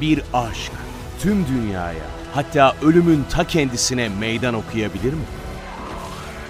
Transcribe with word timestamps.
bir 0.00 0.22
aşk 0.32 0.72
tüm 1.20 1.46
dünyaya 1.46 2.04
hatta 2.34 2.76
ölümün 2.82 3.24
ta 3.30 3.46
kendisine 3.46 4.08
meydan 4.08 4.54
okuyabilir 4.54 5.12
mi? 5.12 5.24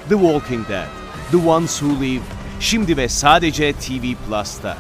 The 0.08 0.14
Walking 0.14 0.68
Dead, 0.68 0.87
The 1.30 1.37
Ones 1.37 1.78
Who 1.78 2.02
Live, 2.04 2.22
şimdi 2.60 2.96
ve 2.96 3.08
sadece 3.08 3.72
TV 3.72 4.14
Plus'ta. 4.28 4.76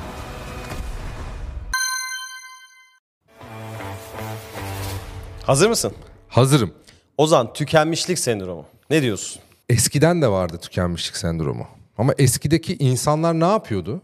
Hazır 5.46 5.68
mısın? 5.68 5.92
Hazırım. 6.28 6.74
Ozan 7.18 7.52
tükenmişlik 7.52 8.18
sendromu. 8.18 8.64
Ne 8.90 9.02
diyorsun? 9.02 9.42
Eskiden 9.68 10.22
de 10.22 10.28
vardı 10.28 10.58
tükenmişlik 10.62 11.16
sendromu. 11.16 11.66
Ama 11.98 12.12
eskideki 12.18 12.76
insanlar 12.76 13.40
ne 13.40 13.46
yapıyordu? 13.46 14.02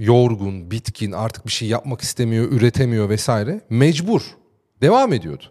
Yorgun, 0.00 0.70
bitkin, 0.70 1.12
artık 1.12 1.46
bir 1.46 1.52
şey 1.52 1.68
yapmak 1.68 2.00
istemiyor, 2.00 2.52
üretemiyor 2.52 3.08
vesaire. 3.08 3.60
Mecbur. 3.70 4.22
Devam 4.80 5.12
ediyordu. 5.12 5.44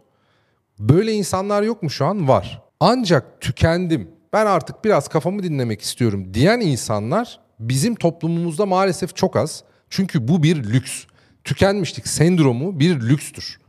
Böyle 0.79 1.13
insanlar 1.13 1.63
yok 1.63 1.83
mu 1.83 1.89
şu 1.89 2.05
an? 2.05 2.27
Var. 2.27 2.63
Ancak 2.79 3.41
tükendim. 3.41 4.11
Ben 4.33 4.45
artık 4.45 4.85
biraz 4.85 5.07
kafamı 5.07 5.43
dinlemek 5.43 5.81
istiyorum 5.81 6.33
diyen 6.33 6.59
insanlar 6.59 7.39
bizim 7.59 7.95
toplumumuzda 7.95 8.65
maalesef 8.65 9.15
çok 9.15 9.35
az. 9.35 9.63
Çünkü 9.89 10.27
bu 10.27 10.43
bir 10.43 10.63
lüks. 10.63 11.03
Tükenmişlik 11.43 12.07
sendromu 12.07 12.79
bir 12.79 13.01
lükstür. 13.01 13.59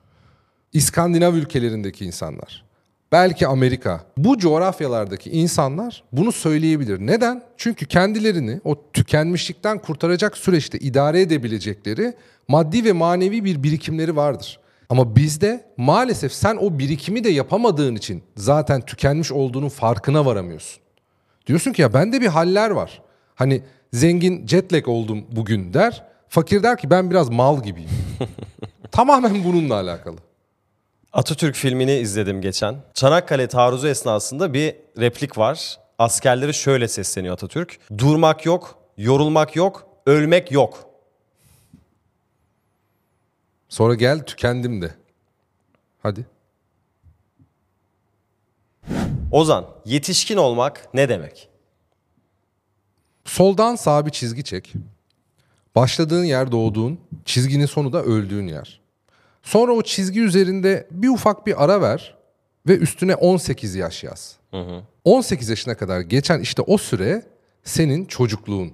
İskandinav 0.73 1.34
ülkelerindeki 1.34 2.05
insanlar, 2.05 2.65
belki 3.12 3.46
Amerika, 3.46 4.00
bu 4.16 4.38
coğrafyalardaki 4.38 5.30
insanlar 5.30 6.05
bunu 6.12 6.32
söyleyebilir. 6.32 6.98
Neden? 6.98 7.42
Çünkü 7.56 7.86
kendilerini 7.86 8.60
o 8.64 8.91
tükenmişlikten 8.92 9.78
kurtaracak 9.78 10.36
süreçte 10.36 10.78
idare 10.78 11.20
edebilecekleri 11.20 12.14
maddi 12.48 12.84
ve 12.84 12.92
manevi 12.92 13.45
bir 13.45 13.62
birikimleri 13.62 14.16
vardır. 14.16 14.60
Ama 14.88 15.16
bizde 15.16 15.64
maalesef 15.77 16.33
sen 16.33 16.56
o 16.56 16.78
birikimi 16.78 17.25
de 17.25 17.30
yapamadığın 17.30 17.97
için 17.97 18.22
zaten 18.36 18.80
tükenmiş 18.80 19.33
olduğunun 19.33 19.69
farkına 19.69 20.27
varamıyorsun. 20.27 20.83
Diyorsun 21.47 21.72
ki 21.72 21.83
ya 21.83 21.95
bende 21.95 22.20
bir 22.20 22.27
haller 22.27 22.70
var. 22.70 23.02
Hani 23.34 23.62
zengin 23.92 24.47
jetlag 24.47 24.89
oldum 24.89 25.24
bugün 25.33 25.74
der. 25.74 26.05
Fakir 26.28 26.62
der 26.62 26.78
ki 26.78 26.91
ben 26.91 27.11
biraz 27.11 27.28
mal 27.30 27.62
gibiyim. 27.62 27.91
Tamamen 28.91 29.45
bununla 29.45 29.74
alakalı. 29.74 30.17
Atatürk 31.12 31.55
filmini 31.55 31.92
izledim 31.94 32.41
geçen. 32.41 32.77
Çanakkale 32.94 33.48
taarruzu 33.48 33.89
esnasında 33.89 34.53
bir 34.53 34.77
replik 34.98 35.39
var. 35.39 35.78
Askerleri 35.98 36.55
şöyle 36.55 36.89
sesleniyor 36.89 37.34
Atatürk. 37.34 37.78
Durmak 37.98 38.47
yok, 38.47 38.78
yorulmak 38.97 39.56
yok, 39.56 39.89
ölmek 40.06 40.52
yok. 40.52 40.86
Sonra 43.69 43.94
gel 43.94 44.25
tükendim 44.25 44.83
de. 44.83 44.94
Hadi. 46.02 46.27
Ozan, 49.33 49.67
yetişkin 49.84 50.36
olmak 50.36 50.89
ne 50.95 51.08
demek? 51.08 51.48
Soldan 53.24 53.77
sağa 53.77 54.06
bir 54.06 54.11
çizgi 54.11 54.45
çek. 54.45 54.72
Başladığın 55.74 56.24
yer 56.24 56.52
doğduğun, 56.52 57.00
çizginin 57.24 57.67
sonu 57.67 57.92
da 57.92 58.02
öldüğün 58.02 58.47
yer. 58.47 58.80
Sonra 59.51 59.73
o 59.73 59.83
çizgi 59.83 60.20
üzerinde 60.20 60.87
bir 60.91 61.09
ufak 61.09 61.47
bir 61.47 61.65
ara 61.65 61.81
ver 61.81 62.15
ve 62.69 62.77
üstüne 62.77 63.15
18 63.15 63.75
yaş 63.75 64.05
yaz. 64.05 64.37
18 65.05 65.48
yaşına 65.48 65.75
kadar 65.75 66.01
geçen 66.01 66.41
işte 66.41 66.62
o 66.62 66.79
süre 66.79 67.23
senin 67.65 68.05
çocukluğun 68.05 68.73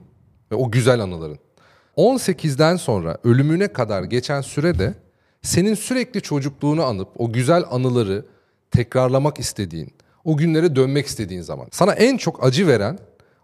ve 0.52 0.56
o 0.56 0.70
güzel 0.70 1.00
anıların. 1.00 1.38
18'den 1.96 2.76
sonra 2.76 3.18
ölümüne 3.24 3.68
kadar 3.68 4.02
geçen 4.02 4.40
süre 4.40 4.78
de 4.78 4.94
senin 5.42 5.74
sürekli 5.74 6.22
çocukluğunu 6.22 6.84
anıp 6.84 7.08
o 7.16 7.32
güzel 7.32 7.64
anıları 7.70 8.24
tekrarlamak 8.70 9.38
istediğin, 9.38 9.92
o 10.24 10.36
günlere 10.36 10.76
dönmek 10.76 11.06
istediğin 11.06 11.42
zaman. 11.42 11.68
Sana 11.72 11.92
en 11.92 12.16
çok 12.16 12.44
acı 12.44 12.66
veren 12.66 12.98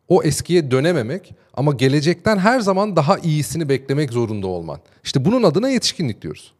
o 0.08 0.22
eskiye 0.22 0.70
dönememek 0.70 1.34
ama 1.54 1.72
gelecekten 1.72 2.38
her 2.38 2.60
zaman 2.60 2.96
daha 2.96 3.18
iyisini 3.18 3.68
beklemek 3.68 4.12
zorunda 4.12 4.46
olman. 4.46 4.80
İşte 5.04 5.24
bunun 5.24 5.42
adına 5.42 5.68
yetişkinlik 5.68 6.22
diyoruz. 6.22 6.54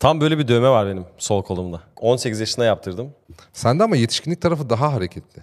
Tam 0.00 0.20
böyle 0.20 0.38
bir 0.38 0.48
dövme 0.48 0.68
var 0.68 0.86
benim 0.86 1.04
sol 1.18 1.42
kolumda. 1.42 1.80
18 1.96 2.40
yaşında 2.40 2.64
yaptırdım. 2.64 3.12
Sende 3.52 3.84
ama 3.84 3.96
yetişkinlik 3.96 4.42
tarafı 4.42 4.70
daha 4.70 4.92
hareketli. 4.92 5.42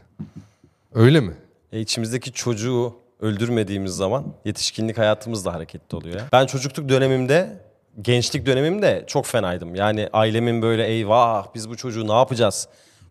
Öyle 0.93 1.19
mi? 1.19 1.33
E 1.71 1.79
içimizdeki 1.79 2.31
çocuğu 2.31 2.95
öldürmediğimiz 3.19 3.91
zaman 3.95 4.25
yetişkinlik 4.45 4.97
hayatımız 4.97 5.45
da 5.45 5.53
hareketli 5.53 5.95
oluyor. 5.97 6.21
Ben 6.31 6.45
çocukluk 6.45 6.89
dönemimde, 6.89 7.61
gençlik 8.01 8.45
dönemimde 8.45 9.03
çok 9.07 9.25
fenaydım. 9.25 9.75
Yani 9.75 10.09
ailemin 10.13 10.61
böyle 10.61 10.87
eyvah 10.87 11.47
biz 11.55 11.69
bu 11.69 11.77
çocuğu 11.77 12.07
ne 12.07 12.13
yapacağız? 12.13 12.67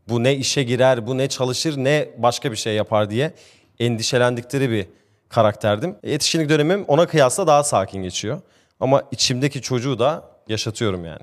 Bu 0.09 0.25
ne 0.25 0.35
işe 0.35 0.63
girer, 0.63 1.07
bu 1.07 1.19
ne 1.19 1.29
çalışır, 1.29 1.77
ne 1.77 2.09
başka 2.19 2.53
bir 2.53 2.57
şey 2.57 2.75
yapar 2.75 3.11
diye 3.11 3.33
endişelendikleri 3.79 4.71
bir 4.71 4.87
karakterdim. 5.29 5.97
E, 6.03 6.11
Yetişkinlik 6.11 6.49
dönemim 6.49 6.85
ona 6.89 7.07
kıyasla 7.07 7.47
daha 7.47 7.65
sakin 7.65 8.03
geçiyor. 8.03 8.41
Ama 8.81 9.03
içimdeki 9.11 9.63
çocuğu 9.63 9.99
da 9.99 10.25
yaşatıyorum 10.49 11.05
yani. 11.05 11.23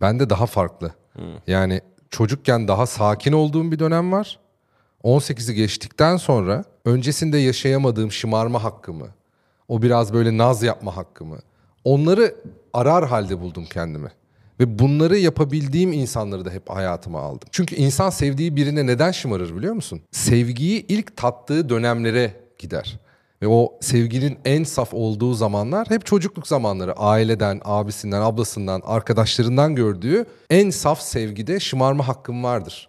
Bende 0.00 0.30
daha 0.30 0.46
farklı. 0.46 0.92
Yani 1.46 1.80
çocukken 2.10 2.68
daha 2.68 2.86
sakin 2.86 3.32
olduğum 3.32 3.72
bir 3.72 3.78
dönem 3.78 4.12
var. 4.12 4.38
18'i 5.04 5.54
geçtikten 5.54 6.16
sonra 6.16 6.64
öncesinde 6.84 7.38
yaşayamadığım 7.38 8.12
şımarma 8.12 8.64
hakkımı, 8.64 9.06
o 9.68 9.82
biraz 9.82 10.12
böyle 10.12 10.38
naz 10.38 10.62
yapma 10.62 10.96
hakkımı, 10.96 11.38
onları 11.84 12.34
arar 12.72 13.06
halde 13.06 13.40
buldum 13.40 13.64
kendimi. 13.72 14.08
Ve 14.60 14.78
bunları 14.78 15.18
yapabildiğim 15.18 15.92
insanları 15.92 16.44
da 16.44 16.50
hep 16.50 16.70
hayatıma 16.70 17.20
aldım. 17.20 17.48
Çünkü 17.52 17.76
insan 17.76 18.10
sevdiği 18.10 18.56
birine 18.56 18.86
neden 18.86 19.12
şımarır 19.12 19.56
biliyor 19.56 19.74
musun? 19.74 20.00
Sevgiyi 20.10 20.86
ilk 20.86 21.16
tattığı 21.16 21.68
dönemlere 21.68 22.32
gider. 22.58 22.98
Ve 23.42 23.48
o 23.48 23.78
sevginin 23.80 24.38
en 24.44 24.64
saf 24.64 24.94
olduğu 24.94 25.34
zamanlar 25.34 25.90
hep 25.90 26.06
çocukluk 26.06 26.46
zamanları. 26.46 26.92
Aileden, 26.92 27.60
abisinden, 27.64 28.20
ablasından, 28.20 28.82
arkadaşlarından 28.84 29.74
gördüğü 29.74 30.24
en 30.50 30.70
saf 30.70 31.00
sevgide 31.00 31.60
şımarma 31.60 32.08
hakkım 32.08 32.44
vardır. 32.44 32.88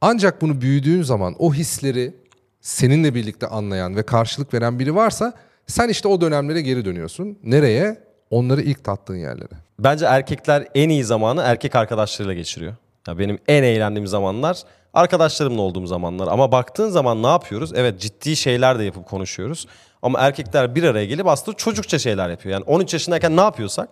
Ancak 0.00 0.42
bunu 0.42 0.60
büyüdüğün 0.60 1.02
zaman 1.02 1.34
o 1.38 1.54
hisleri 1.54 2.14
seninle 2.60 3.14
birlikte 3.14 3.46
anlayan 3.46 3.96
ve 3.96 4.02
karşılık 4.02 4.54
veren 4.54 4.78
biri 4.78 4.94
varsa 4.94 5.32
sen 5.66 5.88
işte 5.88 6.08
o 6.08 6.20
dönemlere 6.20 6.60
geri 6.60 6.84
dönüyorsun. 6.84 7.38
Nereye? 7.44 8.06
Onları 8.30 8.62
ilk 8.62 8.84
tattığın 8.84 9.16
yerlere. 9.16 9.54
Bence 9.78 10.06
erkekler 10.06 10.68
en 10.74 10.88
iyi 10.88 11.04
zamanı 11.04 11.42
erkek 11.42 11.74
arkadaşlarıyla 11.74 12.34
geçiriyor. 12.34 12.74
Ya 13.08 13.18
benim 13.18 13.38
en 13.48 13.62
eğlendiğim 13.62 14.06
zamanlar 14.06 14.62
arkadaşlarımla 14.96 15.62
olduğum 15.62 15.86
zamanlar. 15.86 16.28
Ama 16.28 16.52
baktığın 16.52 16.90
zaman 16.90 17.22
ne 17.22 17.26
yapıyoruz? 17.26 17.72
Evet 17.74 18.00
ciddi 18.00 18.36
şeyler 18.36 18.78
de 18.78 18.84
yapıp 18.84 19.06
konuşuyoruz. 19.06 19.66
Ama 20.02 20.20
erkekler 20.20 20.74
bir 20.74 20.82
araya 20.82 21.06
gelip 21.06 21.26
aslında 21.26 21.56
çocukça 21.56 21.98
şeyler 21.98 22.30
yapıyor. 22.30 22.52
Yani 22.52 22.64
13 22.64 22.92
yaşındayken 22.92 23.36
ne 23.36 23.40
yapıyorsak 23.40 23.88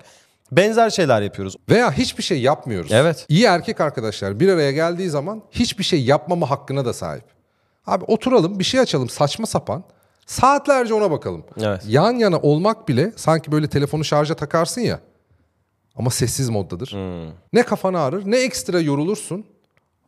benzer 0.53 0.91
şeyler 0.91 1.23
yapıyoruz. 1.23 1.57
Veya 1.69 1.93
hiçbir 1.93 2.23
şey 2.23 2.41
yapmıyoruz. 2.41 2.93
Evet. 2.93 3.27
İyi 3.29 3.45
erkek 3.45 3.81
arkadaşlar 3.81 4.41
bir 4.41 4.49
araya 4.49 4.73
geldiği 4.73 5.11
zaman 5.11 5.43
hiçbir 5.51 5.85
şey 5.85 6.05
yapmama 6.05 6.51
hakkına 6.51 6.85
da 6.85 6.93
sahip. 6.93 7.25
Abi 7.87 8.05
oturalım 8.05 8.59
bir 8.59 8.65
şey 8.65 8.81
açalım 8.81 9.09
saçma 9.09 9.47
sapan. 9.47 9.85
Saatlerce 10.27 10.95
ona 10.95 11.11
bakalım. 11.11 11.45
Evet. 11.63 11.83
Yan 11.89 12.13
yana 12.13 12.39
olmak 12.39 12.89
bile 12.89 13.13
sanki 13.17 13.53
böyle 13.53 13.69
telefonu 13.69 14.05
şarja 14.05 14.35
takarsın 14.35 14.81
ya. 14.81 15.01
Ama 15.97 16.11
sessiz 16.11 16.49
moddadır. 16.49 16.97
Ne 17.53 17.63
kafanı 17.63 18.01
ağrır 18.01 18.23
ne 18.27 18.37
ekstra 18.37 18.81
yorulursun. 18.81 19.47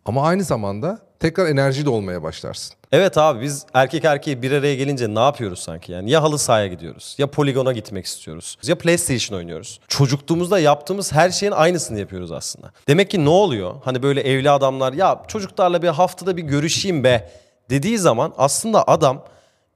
Ama 0.06 0.22
aynı 0.22 0.44
zamanda 0.44 0.98
tekrar 1.20 1.46
enerji 1.46 1.84
de 1.84 1.90
olmaya 1.90 2.22
başlarsın. 2.22 2.76
Evet 2.92 3.18
abi 3.18 3.40
biz 3.40 3.66
erkek 3.74 4.04
erkeği 4.04 4.42
bir 4.42 4.52
araya 4.52 4.74
gelince 4.74 5.14
ne 5.14 5.20
yapıyoruz 5.20 5.58
sanki 5.58 5.92
yani? 5.92 6.10
Ya 6.10 6.22
halı 6.22 6.38
sahaya 6.38 6.66
gidiyoruz, 6.66 7.14
ya 7.18 7.26
poligona 7.26 7.72
gitmek 7.72 8.06
istiyoruz, 8.06 8.56
ya 8.66 8.78
PlayStation 8.78 9.38
oynuyoruz. 9.38 9.80
Çocukluğumuzda 9.88 10.58
yaptığımız 10.58 11.12
her 11.12 11.30
şeyin 11.30 11.52
aynısını 11.52 11.98
yapıyoruz 11.98 12.32
aslında. 12.32 12.70
Demek 12.88 13.10
ki 13.10 13.24
ne 13.24 13.28
oluyor? 13.28 13.74
Hani 13.84 14.02
böyle 14.02 14.20
evli 14.20 14.50
adamlar 14.50 14.92
ya 14.92 15.22
çocuklarla 15.28 15.82
bir 15.82 15.88
haftada 15.88 16.36
bir 16.36 16.42
görüşeyim 16.42 17.04
be 17.04 17.30
dediği 17.70 17.98
zaman 17.98 18.32
aslında 18.38 18.88
adam 18.88 19.24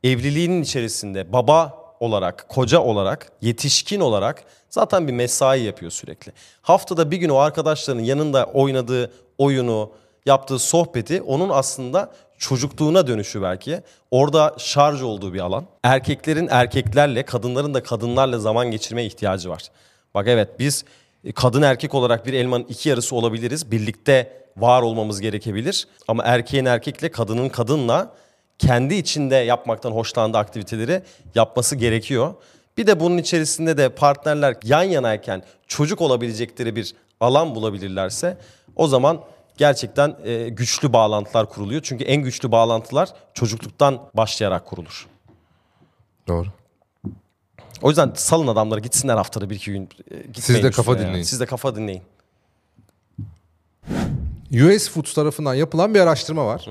evliliğinin 0.04 0.62
içerisinde 0.62 1.32
baba 1.32 1.80
olarak, 2.00 2.48
koca 2.48 2.80
olarak, 2.80 3.32
yetişkin 3.40 4.00
olarak 4.00 4.44
zaten 4.70 5.08
bir 5.08 5.12
mesai 5.12 5.60
yapıyor 5.60 5.90
sürekli. 5.90 6.32
Haftada 6.62 7.10
bir 7.10 7.16
gün 7.16 7.28
o 7.28 7.36
arkadaşlarının 7.36 8.02
yanında 8.02 8.44
oynadığı 8.44 9.12
oyunu, 9.38 9.90
yaptığı 10.26 10.58
sohbeti 10.58 11.22
onun 11.22 11.48
aslında 11.48 12.12
çocukluğuna 12.38 13.06
dönüşü 13.06 13.42
belki. 13.42 13.82
Orada 14.10 14.54
şarj 14.58 15.02
olduğu 15.02 15.34
bir 15.34 15.40
alan. 15.40 15.66
Erkeklerin 15.82 16.48
erkeklerle, 16.50 17.22
kadınların 17.22 17.74
da 17.74 17.82
kadınlarla 17.82 18.38
zaman 18.38 18.70
geçirmeye 18.70 19.06
ihtiyacı 19.06 19.50
var. 19.50 19.62
Bak 20.14 20.28
evet 20.28 20.48
biz 20.58 20.84
e, 21.24 21.32
kadın 21.32 21.62
erkek 21.62 21.94
olarak 21.94 22.26
bir 22.26 22.32
elmanın 22.32 22.66
iki 22.68 22.88
yarısı 22.88 23.16
olabiliriz. 23.16 23.70
Birlikte 23.70 24.40
var 24.56 24.82
olmamız 24.82 25.20
gerekebilir. 25.20 25.88
Ama 26.08 26.22
erkeğin 26.24 26.64
erkekle, 26.64 27.10
kadının 27.10 27.48
kadınla 27.48 28.12
kendi 28.58 28.94
içinde 28.94 29.36
yapmaktan 29.36 29.90
hoşlandığı 29.90 30.38
aktiviteleri 30.38 31.02
yapması 31.34 31.76
gerekiyor. 31.76 32.34
Bir 32.76 32.86
de 32.86 33.00
bunun 33.00 33.18
içerisinde 33.18 33.76
de 33.76 33.88
partnerler 33.88 34.56
yan 34.64 34.82
yanayken 34.82 35.42
çocuk 35.66 36.00
olabilecekleri 36.00 36.76
bir 36.76 36.94
alan 37.20 37.54
bulabilirlerse 37.54 38.38
o 38.76 38.86
zaman 38.86 39.20
gerçekten 39.56 40.16
e, 40.24 40.48
güçlü 40.48 40.92
bağlantılar 40.92 41.48
kuruluyor. 41.48 41.80
Çünkü 41.84 42.04
en 42.04 42.22
güçlü 42.22 42.52
bağlantılar 42.52 43.08
çocukluktan 43.34 44.00
başlayarak 44.14 44.66
kurulur. 44.66 45.06
Doğru. 46.28 46.46
O 47.82 47.88
yüzden 47.88 48.12
salın 48.14 48.46
adamları 48.46 48.80
gitsinler 48.80 49.16
haftada 49.16 49.50
bir 49.50 49.56
iki 49.56 49.72
gün. 49.72 49.88
e, 50.10 50.40
Siz 50.40 50.62
de 50.62 50.70
kafa 50.70 50.92
yani. 50.92 51.06
dinleyin. 51.06 51.22
Siz 51.24 51.40
de 51.40 51.46
kafa 51.46 51.76
dinleyin. 51.76 52.02
US 54.52 54.90
Foods 54.90 55.14
tarafından 55.14 55.54
yapılan 55.54 55.94
bir 55.94 56.00
araştırma 56.00 56.46
var. 56.46 56.66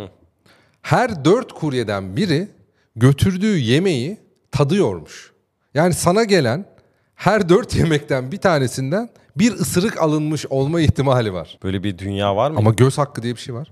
Her 0.82 1.26
dört 1.26 1.54
kuryeden 1.54 2.16
biri 2.16 2.48
götürdüğü 2.96 3.58
yemeği 3.58 4.18
tadıyormuş. 4.52 5.32
Yani 5.74 5.94
sana 5.94 6.24
gelen 6.24 6.66
her 7.16 7.50
dört 7.50 7.76
yemekten 7.76 8.32
bir 8.32 8.38
tanesinden 8.38 9.10
bir 9.36 9.52
ısırık 9.52 10.02
alınmış 10.02 10.46
olma 10.50 10.82
ihtimali 10.82 11.34
var. 11.34 11.58
Böyle 11.64 11.84
bir 11.84 11.98
dünya 11.98 12.36
var 12.36 12.52
mı? 12.52 12.58
Ama 12.58 12.72
göz 12.72 12.98
hakkı 12.98 13.24
diye 13.24 13.36
bir 13.36 13.40
şey 13.40 13.56
var. 13.56 13.72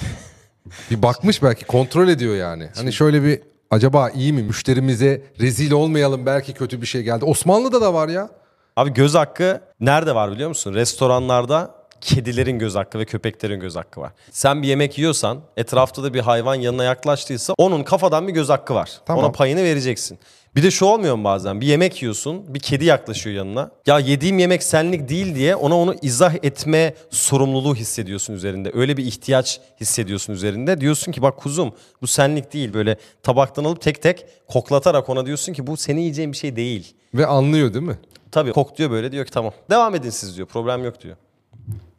bir 0.90 1.02
bakmış 1.02 1.42
belki 1.42 1.64
kontrol 1.64 2.08
ediyor 2.08 2.36
yani. 2.36 2.68
Hani 2.76 2.92
şöyle 2.92 3.22
bir 3.22 3.40
acaba 3.70 4.10
iyi 4.10 4.32
mi 4.32 4.42
müşterimize 4.42 5.22
rezil 5.40 5.72
olmayalım 5.72 6.26
belki 6.26 6.52
kötü 6.52 6.80
bir 6.80 6.86
şey 6.86 7.02
geldi. 7.02 7.24
Osmanlı'da 7.24 7.80
da 7.80 7.94
var 7.94 8.08
ya. 8.08 8.30
Abi 8.76 8.92
göz 8.92 9.14
hakkı 9.14 9.60
nerede 9.80 10.14
var 10.14 10.32
biliyor 10.32 10.48
musun? 10.48 10.74
Restoranlarda 10.74 11.74
kedilerin 12.00 12.58
göz 12.58 12.74
hakkı 12.74 12.98
ve 12.98 13.04
köpeklerin 13.04 13.60
göz 13.60 13.76
hakkı 13.76 14.00
var. 14.00 14.12
Sen 14.30 14.62
bir 14.62 14.68
yemek 14.68 14.98
yiyorsan 14.98 15.40
etrafta 15.56 16.02
da 16.02 16.14
bir 16.14 16.20
hayvan 16.20 16.54
yanına 16.54 16.84
yaklaştıysa 16.84 17.54
onun 17.58 17.82
kafadan 17.82 18.28
bir 18.28 18.32
göz 18.32 18.48
hakkı 18.48 18.74
var. 18.74 19.00
Tamam. 19.06 19.24
Ona 19.24 19.32
payını 19.32 19.62
vereceksin. 19.62 20.18
Bir 20.56 20.62
de 20.62 20.70
şu 20.70 20.84
olmuyor 20.84 21.14
mu 21.16 21.24
bazen? 21.24 21.60
Bir 21.60 21.66
yemek 21.66 22.02
yiyorsun, 22.02 22.54
bir 22.54 22.60
kedi 22.60 22.84
yaklaşıyor 22.84 23.36
yanına. 23.36 23.70
Ya 23.86 23.98
yediğim 23.98 24.38
yemek 24.38 24.62
senlik 24.62 25.08
değil 25.08 25.34
diye 25.34 25.56
ona 25.56 25.78
onu 25.78 25.94
izah 26.02 26.34
etme 26.34 26.94
sorumluluğu 27.10 27.74
hissediyorsun 27.74 28.34
üzerinde. 28.34 28.70
Öyle 28.74 28.96
bir 28.96 29.04
ihtiyaç 29.06 29.60
hissediyorsun 29.80 30.32
üzerinde. 30.32 30.80
Diyorsun 30.80 31.12
ki 31.12 31.22
bak 31.22 31.36
kuzum 31.36 31.74
bu 32.02 32.06
senlik 32.06 32.52
değil. 32.52 32.74
Böyle 32.74 32.96
tabaktan 33.22 33.64
alıp 33.64 33.80
tek 33.80 34.02
tek 34.02 34.26
koklatarak 34.48 35.08
ona 35.08 35.26
diyorsun 35.26 35.52
ki 35.52 35.66
bu 35.66 35.76
senin 35.76 36.00
yiyeceğin 36.00 36.32
bir 36.32 36.36
şey 36.36 36.56
değil. 36.56 36.94
Ve 37.14 37.26
anlıyor 37.26 37.74
değil 37.74 37.84
mi? 37.84 37.98
Tabii 38.30 38.52
kokluyor 38.52 38.90
böyle 38.90 39.12
diyor 39.12 39.24
ki 39.24 39.30
tamam. 39.30 39.52
Devam 39.70 39.94
edin 39.94 40.10
siz 40.10 40.36
diyor. 40.36 40.48
Problem 40.48 40.84
yok 40.84 41.00
diyor. 41.00 41.16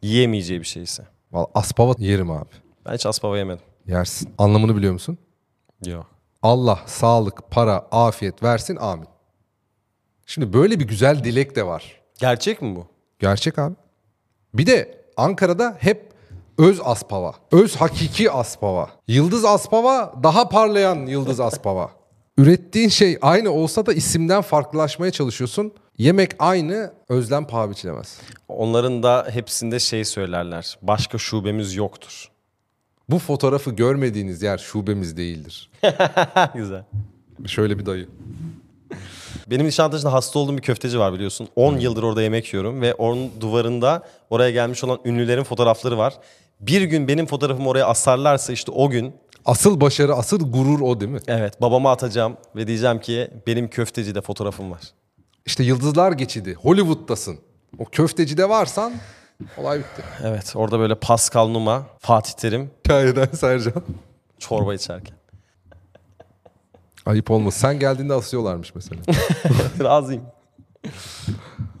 Yiyemeyeceği 0.02 0.60
bir 0.60 0.66
şeyse. 0.66 1.02
Vallahi 1.32 1.50
aspava 1.54 1.94
yerim 1.98 2.30
abi. 2.30 2.50
Ben 2.86 2.94
hiç 2.94 3.06
aspava 3.06 3.38
yemedim. 3.38 3.64
Yersin. 3.86 4.30
Anlamını 4.38 4.76
biliyor 4.76 4.92
musun? 4.92 5.18
Yok. 5.86 6.17
Allah 6.42 6.78
sağlık, 6.86 7.50
para, 7.50 7.88
afiyet 7.90 8.42
versin 8.42 8.76
amin. 8.76 9.08
Şimdi 10.26 10.52
böyle 10.52 10.80
bir 10.80 10.88
güzel 10.88 11.24
dilek 11.24 11.56
de 11.56 11.66
var. 11.66 12.00
Gerçek 12.18 12.62
mi 12.62 12.76
bu? 12.76 12.86
Gerçek 13.18 13.58
abi. 13.58 13.74
Bir 14.54 14.66
de 14.66 15.04
Ankara'da 15.16 15.76
hep 15.80 16.12
öz 16.58 16.80
aspava. 16.84 17.34
Öz 17.52 17.76
hakiki 17.76 18.30
aspava. 18.30 18.90
Yıldız 19.08 19.44
aspava 19.44 20.14
daha 20.22 20.48
parlayan 20.48 21.06
yıldız 21.06 21.40
aspava. 21.40 21.90
Ürettiğin 22.38 22.88
şey 22.88 23.18
aynı 23.22 23.50
olsa 23.50 23.86
da 23.86 23.92
isimden 23.92 24.42
farklılaşmaya 24.42 25.12
çalışıyorsun. 25.12 25.72
Yemek 25.98 26.30
aynı, 26.38 26.92
özlem 27.08 27.46
paha 27.46 27.70
biçilemez. 27.70 28.18
Onların 28.48 29.02
da 29.02 29.28
hepsinde 29.30 29.78
şey 29.78 30.04
söylerler. 30.04 30.78
Başka 30.82 31.18
şubemiz 31.18 31.74
yoktur. 31.74 32.30
Bu 33.10 33.18
fotoğrafı 33.18 33.70
görmediğiniz 33.70 34.42
yer 34.42 34.58
şubemiz 34.58 35.16
değildir. 35.16 35.70
Güzel. 36.54 36.84
Şöyle 37.46 37.78
bir 37.78 37.86
dayı. 37.86 38.08
Benim 39.50 39.66
Nişantaşı'nda 39.66 40.12
hasta 40.12 40.38
olduğum 40.38 40.56
bir 40.56 40.62
köfteci 40.62 40.98
var 40.98 41.12
biliyorsun. 41.12 41.48
10 41.56 41.76
yıldır 41.78 42.02
orada 42.02 42.22
yemek 42.22 42.54
yiyorum 42.54 42.80
ve 42.80 42.94
onun 42.94 43.30
duvarında 43.40 44.02
oraya 44.30 44.50
gelmiş 44.50 44.84
olan 44.84 44.98
ünlülerin 45.04 45.42
fotoğrafları 45.42 45.98
var. 45.98 46.14
Bir 46.60 46.82
gün 46.82 47.08
benim 47.08 47.26
fotoğrafımı 47.26 47.68
oraya 47.68 47.86
asarlarsa 47.86 48.52
işte 48.52 48.72
o 48.72 48.90
gün 48.90 49.14
Asıl 49.44 49.80
başarı, 49.80 50.14
asıl 50.14 50.52
gurur 50.52 50.80
o 50.80 51.00
değil 51.00 51.12
mi? 51.12 51.18
evet 51.28 51.60
babama 51.60 51.92
atacağım 51.92 52.36
ve 52.56 52.66
diyeceğim 52.66 53.00
ki 53.00 53.30
benim 53.46 53.70
köftecide 53.70 54.20
fotoğrafım 54.20 54.70
var. 54.70 54.80
İşte 55.46 55.64
yıldızlar 55.64 56.12
geçidi. 56.12 56.54
Hollywood'dasın. 56.54 57.38
O 57.78 57.84
köftecide 57.84 58.48
varsan 58.48 58.92
olay 59.56 59.78
bitti. 59.78 60.02
Evet 60.22 60.52
orada 60.56 60.78
böyle 60.78 60.94
Pascal 60.94 61.48
Numa, 61.48 61.86
Fatih 61.98 62.32
Terim 62.32 62.70
Hikayeden 62.84 63.26
Sercan. 63.26 63.82
çorba 64.38 64.74
içerken. 64.74 65.16
Ayıp 67.06 67.30
olmaz. 67.30 67.54
Sen 67.54 67.78
geldiğinde 67.78 68.14
asıyorlarmış 68.14 68.74
mesela. 68.74 69.00
Razıyım. 69.80 70.22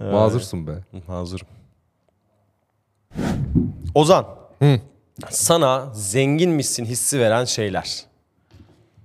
Mazursun 0.00 0.66
be. 0.66 0.72
Mazurum. 1.08 1.46
Ozan. 3.94 4.26
Sana 5.30 5.90
zenginmişsin 5.94 6.84
hissi 6.84 7.18
veren 7.20 7.44
şeyler. 7.44 8.04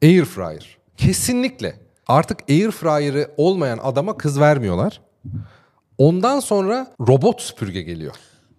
Air 0.04 0.26
fryer. 0.26 0.78
Kesinlikle. 0.98 1.76
Artık 2.08 2.40
air 2.50 2.72
fryer'ı 2.72 3.32
olmayan 3.38 3.78
adama 3.84 4.18
kız 4.18 4.40
vermiyorlar. 4.40 5.02
Ondan 5.98 6.40
sonra 6.40 6.88
robot 7.08 7.42
süpürge 7.42 7.82
geliyor. 7.82 8.16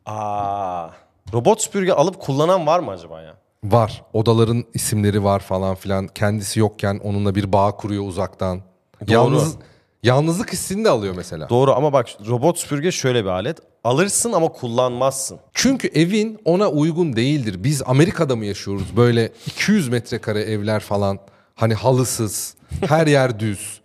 Aa, 0.06 0.89
robot 1.33 1.62
süpürge 1.62 1.93
alıp 1.93 2.21
kullanan 2.21 2.67
var 2.67 2.81
mı 2.81 2.91
acaba 2.91 3.21
ya? 3.23 3.35
Var. 3.65 4.03
Odaların 4.12 4.65
isimleri 4.75 5.25
var 5.25 5.41
falan 5.41 5.75
filan. 5.75 6.06
Kendisi 6.09 6.61
yokken 6.61 7.01
onunla 7.05 7.35
bir 7.35 7.53
bağ 7.53 7.77
kuruyor 7.77 8.05
uzaktan. 8.06 8.61
Yalnız 9.09 9.56
yalnızlık 10.03 10.53
hissini 10.53 10.85
de 10.85 10.91
alıyor 10.91 11.15
mesela. 11.17 11.49
Doğru 11.49 11.75
ama 11.75 11.93
bak 11.93 12.09
robot 12.29 12.59
süpürge 12.59 12.93
şöyle 12.93 13.25
bir 13.25 13.29
alet. 13.31 13.59
Alırsın 13.85 14.33
ama 14.33 14.49
kullanmazsın. 14.49 15.39
Çünkü 15.55 15.89
evin 15.89 16.39
ona 16.45 16.69
uygun 16.69 17.17
değildir. 17.17 17.65
Biz 17.65 17.83
Amerika'da 17.87 18.37
mı 18.37 18.45
yaşıyoruz? 18.47 18.97
Böyle 18.97 19.33
200 19.47 19.89
metrekare 19.89 20.41
evler 20.43 20.81
falan. 20.81 21.19
Hani 21.55 21.75
halısız, 21.75 22.55
her 22.87 23.06
yer 23.06 23.41
düz. 23.41 23.81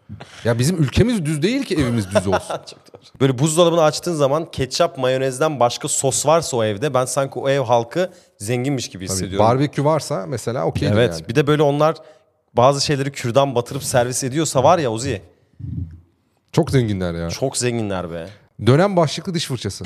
Ya 0.45 0.59
bizim 0.59 0.83
ülkemiz 0.83 1.25
düz 1.25 1.41
değil 1.41 1.63
ki 1.63 1.75
evimiz 1.75 2.11
düz 2.11 2.27
olsun. 2.27 2.55
Böyle 3.21 3.39
buzdolabını 3.39 3.83
açtığın 3.83 4.13
zaman 4.13 4.51
ketçap, 4.51 4.97
mayonezden 4.97 5.59
başka 5.59 5.87
sos 5.87 6.25
varsa 6.25 6.57
o 6.57 6.63
evde 6.63 6.93
ben 6.93 7.05
sanki 7.05 7.39
o 7.39 7.49
ev 7.49 7.59
halkı 7.61 8.11
zenginmiş 8.37 8.89
gibi 8.89 9.05
hissediyorum. 9.05 9.47
Barbekü 9.47 9.85
varsa 9.85 10.25
mesela 10.27 10.65
okeydir 10.65 10.93
evet. 10.93 11.13
yani. 11.13 11.27
Bir 11.29 11.35
de 11.35 11.47
böyle 11.47 11.63
onlar 11.63 11.95
bazı 12.53 12.85
şeyleri 12.85 13.11
kürdan 13.11 13.55
batırıp 13.55 13.83
servis 13.83 14.23
ediyorsa 14.23 14.63
var 14.63 14.79
ya 14.79 14.91
Ozi 14.91 15.21
Çok 16.51 16.71
zenginler 16.71 17.13
ya. 17.13 17.29
çok 17.29 17.57
zenginler 17.57 18.11
be. 18.11 18.29
Dönem 18.65 18.95
başlıklı 18.95 19.33
diş 19.33 19.45
fırçası. 19.45 19.83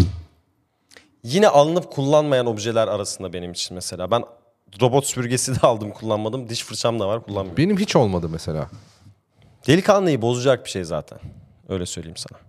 Yine 1.24 1.48
alınıp 1.48 1.92
kullanmayan 1.92 2.46
objeler 2.46 2.88
arasında 2.88 3.34
benim 3.34 3.52
için 3.52 3.76
mesela. 3.76 4.12
Ben 4.12 4.24
robot 4.82 5.06
süpürgesi 5.06 5.56
de 5.56 5.60
aldım 5.68 5.92
kullanmadım. 5.92 6.50
Diş 6.50 6.64
fırçam 6.64 7.00
da 7.00 7.08
var 7.08 7.24
kullanmıyorum. 7.24 7.58
Benim 7.58 7.78
hiç 7.78 7.96
olmadı 7.96 8.30
mesela. 8.32 8.70
Delikanlıyı 9.68 10.22
bozacak 10.22 10.66
bir 10.66 10.70
şey 10.70 10.84
zaten. 10.84 11.20
Öyle 11.70 11.86
söyleyeyim 11.86 12.18
sana. 12.18 12.40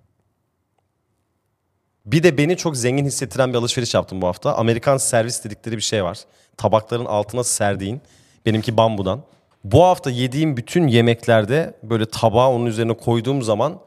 Bir 2.06 2.23
de 2.23 2.38
beni 2.38 2.56
çok 2.56 2.76
zengin 2.76 3.04
hissettiren 3.04 3.52
bir 3.52 3.59
alışveriş 3.59 3.94
yaptım 3.94 4.23
bu 4.23 4.26
hafta. 4.26 4.54
Amerikan 4.54 4.97
servis 4.97 5.44
dedikleri 5.44 5.76
bir 5.76 5.83
şey 5.83 6.04
var. 6.04 6.18
Tabakların 6.56 7.04
altına 7.04 7.44
serdiğin. 7.44 8.00
Benimki 8.47 8.76
bambudan. 8.76 9.23
Bu 9.64 9.85
hafta 9.85 10.11
yediğim 10.11 10.56
bütün 10.56 10.88
yemeklerde 10.88 11.75
böyle 11.83 12.06
tabağı 12.06 12.49
onun 12.49 12.66
üzerine 12.66 12.97
koyduğum 12.97 13.42
zaman 13.42 13.80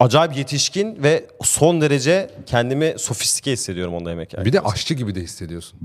acayip 0.00 0.36
yetişkin 0.36 1.02
ve 1.02 1.26
son 1.42 1.80
derece 1.80 2.30
kendimi 2.46 2.94
sofistike 2.98 3.52
hissediyorum 3.52 3.94
onda 3.94 4.10
yemek 4.10 4.32
yerken. 4.32 4.44
Bir 4.44 4.52
de 4.52 4.60
aşçı 4.60 4.94
gibi 4.94 5.14
de 5.14 5.20
hissediyorsun. 5.20 5.78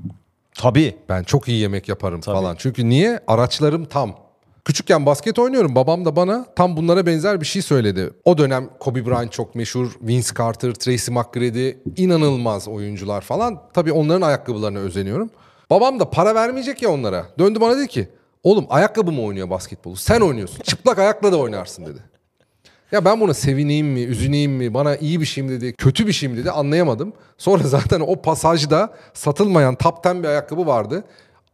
Tabii. 0.55 0.97
Ben 1.09 1.23
çok 1.23 1.47
iyi 1.47 1.61
yemek 1.61 1.89
yaparım 1.89 2.21
falan. 2.21 2.55
Çünkü 2.59 2.89
niye? 2.89 3.19
Araçlarım 3.27 3.85
tam. 3.85 4.28
Küçükken 4.65 5.05
basket 5.05 5.39
oynuyorum. 5.39 5.75
Babam 5.75 6.05
da 6.05 6.15
bana 6.15 6.45
tam 6.55 6.77
bunlara 6.77 7.05
benzer 7.05 7.41
bir 7.41 7.45
şey 7.45 7.61
söyledi. 7.61 8.09
O 8.25 8.37
dönem 8.37 8.69
Kobe 8.79 9.05
Bryant 9.05 9.31
çok 9.31 9.55
meşhur. 9.55 9.91
Vince 10.01 10.29
Carter, 10.37 10.73
Tracy 10.73 11.11
McGrady 11.11 11.73
inanılmaz 11.97 12.67
oyuncular 12.67 13.21
falan. 13.21 13.61
Tabii 13.73 13.91
onların 13.91 14.21
ayakkabılarına 14.21 14.79
özeniyorum. 14.79 15.29
Babam 15.69 15.99
da 15.99 16.09
para 16.09 16.35
vermeyecek 16.35 16.81
ya 16.81 16.89
onlara. 16.89 17.25
Döndü 17.39 17.61
bana 17.61 17.77
dedi 17.77 17.87
ki 17.87 18.09
oğlum 18.43 18.65
ayakkabı 18.69 19.11
mı 19.11 19.23
oynuyor 19.23 19.49
basketbolu? 19.49 19.95
Sen 19.95 20.21
oynuyorsun. 20.21 20.59
Çıplak 20.63 20.99
ayakla 20.99 21.31
da 21.31 21.37
oynarsın 21.37 21.85
dedi. 21.85 21.99
Ya 22.91 23.05
ben 23.05 23.19
buna 23.19 23.33
sevineyim 23.33 23.87
mi, 23.87 24.01
üzüneyim 24.01 24.51
mi, 24.51 24.73
bana 24.73 24.95
iyi 24.95 25.21
bir 25.21 25.25
şey 25.25 25.43
mi 25.43 25.49
dedi, 25.49 25.73
kötü 25.73 26.07
bir 26.07 26.13
şey 26.13 26.29
mi 26.29 26.37
dedi 26.37 26.51
anlayamadım. 26.51 27.13
Sonra 27.37 27.63
zaten 27.63 27.99
o 27.99 28.15
pasajda 28.21 28.93
satılmayan 29.13 29.75
top 29.75 30.05
10 30.05 30.23
bir 30.23 30.27
ayakkabı 30.27 30.67
vardı. 30.67 31.03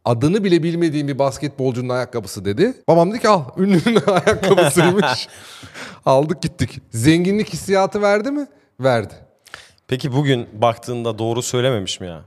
Adını 0.06 0.44
bile 0.44 0.64
bilmediğim 0.64 1.08
bir 1.08 1.20
basketbolcunun 1.20 1.90
ayakkabısı 1.90 2.46
dedi. 2.46 2.74
Babam 2.88 3.12
dedi 3.12 3.20
ki 3.20 3.30
al 3.30 3.44
ünlünün 3.58 4.00
ayakkabısıymış. 4.08 5.28
Aldık 6.06 6.42
gittik. 6.42 6.82
Zenginlik 6.92 7.54
hissiyatı 7.54 8.02
verdi 8.02 8.32
mi? 8.32 8.48
Verdi. 8.80 9.14
Peki 9.88 10.14
bugün 10.14 10.62
baktığında 10.62 11.18
doğru 11.20 11.42
söylememiş 11.42 12.00
mi 12.00 12.08
ya? 12.08 12.22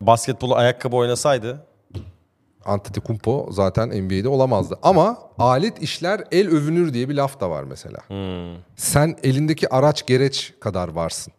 Basketbolu 0.00 0.54
ayakkabı 0.56 0.96
oynasaydı 0.96 1.66
Antetokounmpo 2.64 3.48
zaten 3.50 3.88
NBA'de 3.88 4.28
olamazdı. 4.28 4.78
Ama 4.82 5.18
alet 5.38 5.82
işler 5.82 6.24
el 6.32 6.48
övünür 6.48 6.94
diye 6.94 7.08
bir 7.08 7.14
laf 7.14 7.40
da 7.40 7.50
var 7.50 7.64
mesela. 7.64 7.98
Sen 8.76 9.16
elindeki 9.22 9.74
araç 9.74 10.06
gereç 10.06 10.54
kadar 10.60 10.88
varsın. 10.88 11.32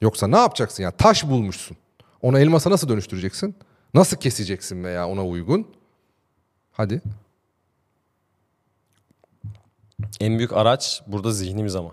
Yoksa 0.00 0.26
ne 0.26 0.36
yapacaksın 0.36 0.82
ya? 0.82 0.90
Taş 0.90 1.24
bulmuşsun. 1.28 1.76
Onu 2.22 2.38
elmasa 2.38 2.70
nasıl 2.70 2.88
dönüştüreceksin? 2.88 3.54
Nasıl 3.94 4.16
keseceksin 4.16 4.84
veya 4.84 5.08
ona 5.08 5.26
uygun? 5.26 5.66
Hadi. 6.72 7.02
En 10.20 10.38
büyük 10.38 10.52
araç 10.52 11.02
burada 11.06 11.32
zihnimiz 11.32 11.76
ama. 11.76 11.90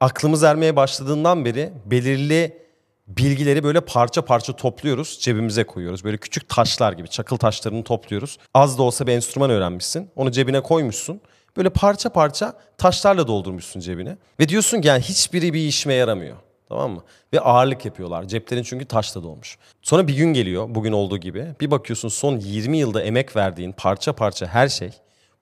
Aklımız 0.00 0.42
ermeye 0.42 0.76
başladığından 0.76 1.44
beri 1.44 1.72
belirli 1.86 2.62
bilgileri 3.08 3.64
böyle 3.64 3.80
parça 3.80 4.24
parça 4.24 4.56
topluyoruz, 4.56 5.18
cebimize 5.20 5.64
koyuyoruz. 5.64 6.04
Böyle 6.04 6.16
küçük 6.16 6.48
taşlar 6.48 6.92
gibi, 6.92 7.08
çakıl 7.08 7.36
taşlarını 7.36 7.84
topluyoruz. 7.84 8.38
Az 8.54 8.78
da 8.78 8.82
olsa 8.82 9.06
bir 9.06 9.12
enstrüman 9.12 9.50
öğrenmişsin, 9.50 10.10
onu 10.16 10.30
cebine 10.30 10.60
koymuşsun. 10.60 11.20
Böyle 11.56 11.70
parça 11.70 12.08
parça 12.08 12.52
taşlarla 12.78 13.26
doldurmuşsun 13.26 13.80
cebine. 13.80 14.16
Ve 14.40 14.48
diyorsun 14.48 14.80
ki 14.80 14.88
yani 14.88 15.02
hiçbiri 15.02 15.52
bir 15.52 15.60
işime 15.60 15.94
yaramıyor. 15.94 16.36
Tamam 16.72 16.90
mı? 16.90 17.02
Ve 17.32 17.40
ağırlık 17.40 17.84
yapıyorlar. 17.84 18.28
Ceplerin 18.28 18.62
çünkü 18.62 18.84
taşla 18.84 19.22
dolmuş. 19.22 19.58
Sonra 19.82 20.08
bir 20.08 20.16
gün 20.16 20.32
geliyor 20.32 20.66
bugün 20.68 20.92
olduğu 20.92 21.18
gibi. 21.18 21.46
Bir 21.60 21.70
bakıyorsun 21.70 22.08
son 22.08 22.38
20 22.38 22.78
yılda 22.78 23.02
emek 23.02 23.36
verdiğin 23.36 23.72
parça 23.72 24.12
parça 24.12 24.46
her 24.46 24.68
şey 24.68 24.90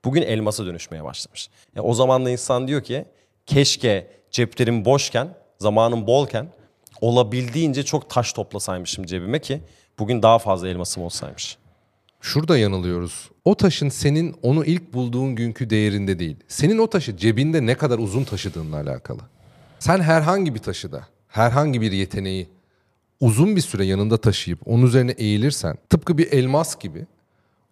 bugün 0.04 0.22
elmasa 0.22 0.66
dönüşmeye 0.66 1.04
başlamış. 1.04 1.50
Ya 1.76 1.82
o 1.82 1.94
zaman 1.94 2.26
da 2.26 2.30
insan 2.30 2.68
diyor 2.68 2.82
ki 2.82 3.04
keşke 3.46 4.10
ceplerim 4.30 4.84
boşken, 4.84 5.28
zamanım 5.58 6.06
bolken 6.06 6.48
olabildiğince 7.00 7.82
çok 7.82 8.10
taş 8.10 8.32
toplasaymışım 8.32 9.06
cebime 9.06 9.38
ki 9.38 9.60
bugün 9.98 10.22
daha 10.22 10.38
fazla 10.38 10.68
elmasım 10.68 11.02
olsaymış. 11.02 11.56
Şurada 12.20 12.58
yanılıyoruz. 12.58 13.30
O 13.44 13.54
taşın 13.54 13.88
senin 13.88 14.36
onu 14.42 14.64
ilk 14.64 14.92
bulduğun 14.92 15.34
günkü 15.34 15.70
değerinde 15.70 16.18
değil. 16.18 16.36
Senin 16.48 16.78
o 16.78 16.90
taşı 16.90 17.16
cebinde 17.16 17.66
ne 17.66 17.74
kadar 17.74 17.98
uzun 17.98 18.24
taşıdığınla 18.24 18.76
alakalı. 18.76 19.20
Sen 19.80 20.00
herhangi 20.00 20.54
bir 20.54 20.58
taşı 20.58 20.92
da, 20.92 21.06
herhangi 21.30 21.80
bir 21.80 21.92
yeteneği 21.92 22.48
uzun 23.20 23.56
bir 23.56 23.60
süre 23.60 23.84
yanında 23.84 24.16
taşıyıp 24.16 24.68
onun 24.68 24.86
üzerine 24.86 25.10
eğilirsen 25.10 25.76
tıpkı 25.90 26.18
bir 26.18 26.32
elmas 26.32 26.78
gibi 26.78 27.06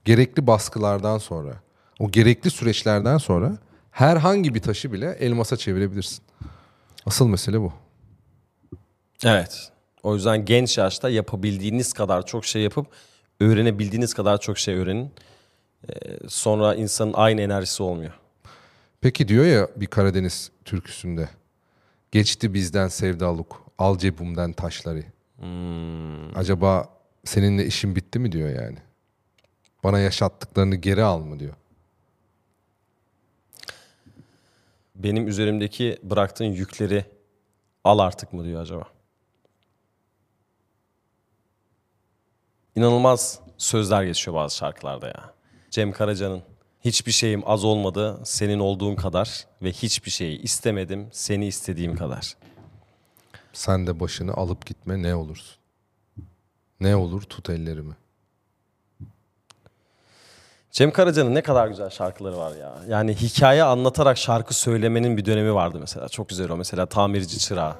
gerekli 0.04 0.46
baskılardan 0.46 1.18
sonra, 1.18 1.54
o 1.98 2.10
gerekli 2.10 2.50
süreçlerden 2.50 3.18
sonra 3.18 3.58
herhangi 3.90 4.54
bir 4.54 4.62
taşı 4.62 4.92
bile 4.92 5.16
elmasa 5.20 5.56
çevirebilirsin. 5.56 6.24
Asıl 7.06 7.28
mesele 7.28 7.60
bu. 7.60 7.72
Evet. 9.24 9.70
O 10.02 10.14
yüzden 10.14 10.44
genç 10.44 10.78
yaşta 10.78 11.08
yapabildiğiniz 11.08 11.92
kadar 11.92 12.26
çok 12.26 12.44
şey 12.44 12.62
yapıp 12.62 12.86
öğrenebildiğiniz 13.40 14.14
kadar 14.14 14.40
çok 14.40 14.58
şey 14.58 14.74
öğrenin. 14.74 15.10
Ee, 15.88 15.92
sonra 16.28 16.74
insanın 16.74 17.12
aynı 17.12 17.40
enerjisi 17.40 17.82
olmuyor. 17.82 18.12
Peki 19.00 19.28
diyor 19.28 19.44
ya 19.44 19.68
bir 19.76 19.86
Karadeniz 19.86 20.50
türküsünde. 20.64 21.28
Geçti 22.12 22.54
bizden 22.54 22.88
sevdalık, 22.88 23.52
al 23.78 23.98
cebimden 23.98 24.52
taşları. 24.52 25.04
Acaba 26.34 26.88
seninle 27.24 27.66
işin 27.66 27.96
bitti 27.96 28.18
mi 28.18 28.32
diyor 28.32 28.48
yani. 28.48 28.78
Bana 29.84 29.98
yaşattıklarını 29.98 30.74
geri 30.74 31.02
al 31.02 31.20
mı 31.20 31.40
diyor. 31.40 31.54
Benim 34.94 35.28
üzerimdeki 35.28 35.98
bıraktığın 36.02 36.44
yükleri 36.44 37.04
al 37.84 37.98
artık 37.98 38.32
mı 38.32 38.44
diyor 38.44 38.62
acaba? 38.62 38.84
İnanılmaz 42.76 43.40
sözler 43.58 44.02
geçiyor 44.02 44.34
bazı 44.34 44.56
şarkılarda 44.56 45.06
ya. 45.06 45.34
Cem 45.70 45.92
Karaca'nın 45.92 46.42
hiçbir 46.85 47.12
şeyim 47.12 47.42
az 47.47 47.64
olmadı 47.64 48.20
senin 48.25 48.58
olduğun 48.58 48.97
kadar 48.97 49.47
ve 49.62 49.73
hiçbir 49.73 50.11
şeyi 50.11 50.42
istemedim 50.42 51.08
seni 51.12 51.47
istediğim 51.47 51.97
kadar. 51.97 52.37
Sen 53.52 53.87
de 53.87 54.00
başını 54.00 54.32
alıp 54.35 54.66
gitme 54.66 55.02
ne 55.02 55.14
olursun. 55.14 55.58
Ne 56.80 56.97
olur 56.97 57.23
tut 57.23 57.50
ellerimi. 57.50 57.94
Cem 60.70 60.90
Karaca'nın 60.90 61.35
ne 61.35 61.42
kadar 61.42 61.68
güzel 61.68 61.90
şarkıları 61.90 62.37
var 62.37 62.56
ya. 62.56 62.75
Yani 62.88 63.14
hikaye 63.14 63.62
anlatarak 63.62 64.18
şarkı 64.18 64.54
söylemenin 64.54 65.16
bir 65.16 65.25
dönemi 65.25 65.54
vardı 65.54 65.78
mesela. 65.80 66.08
Çok 66.08 66.28
güzel 66.28 66.50
o 66.50 66.56
mesela 66.56 66.87
Tamirci 66.87 67.38
Çırağı. 67.38 67.76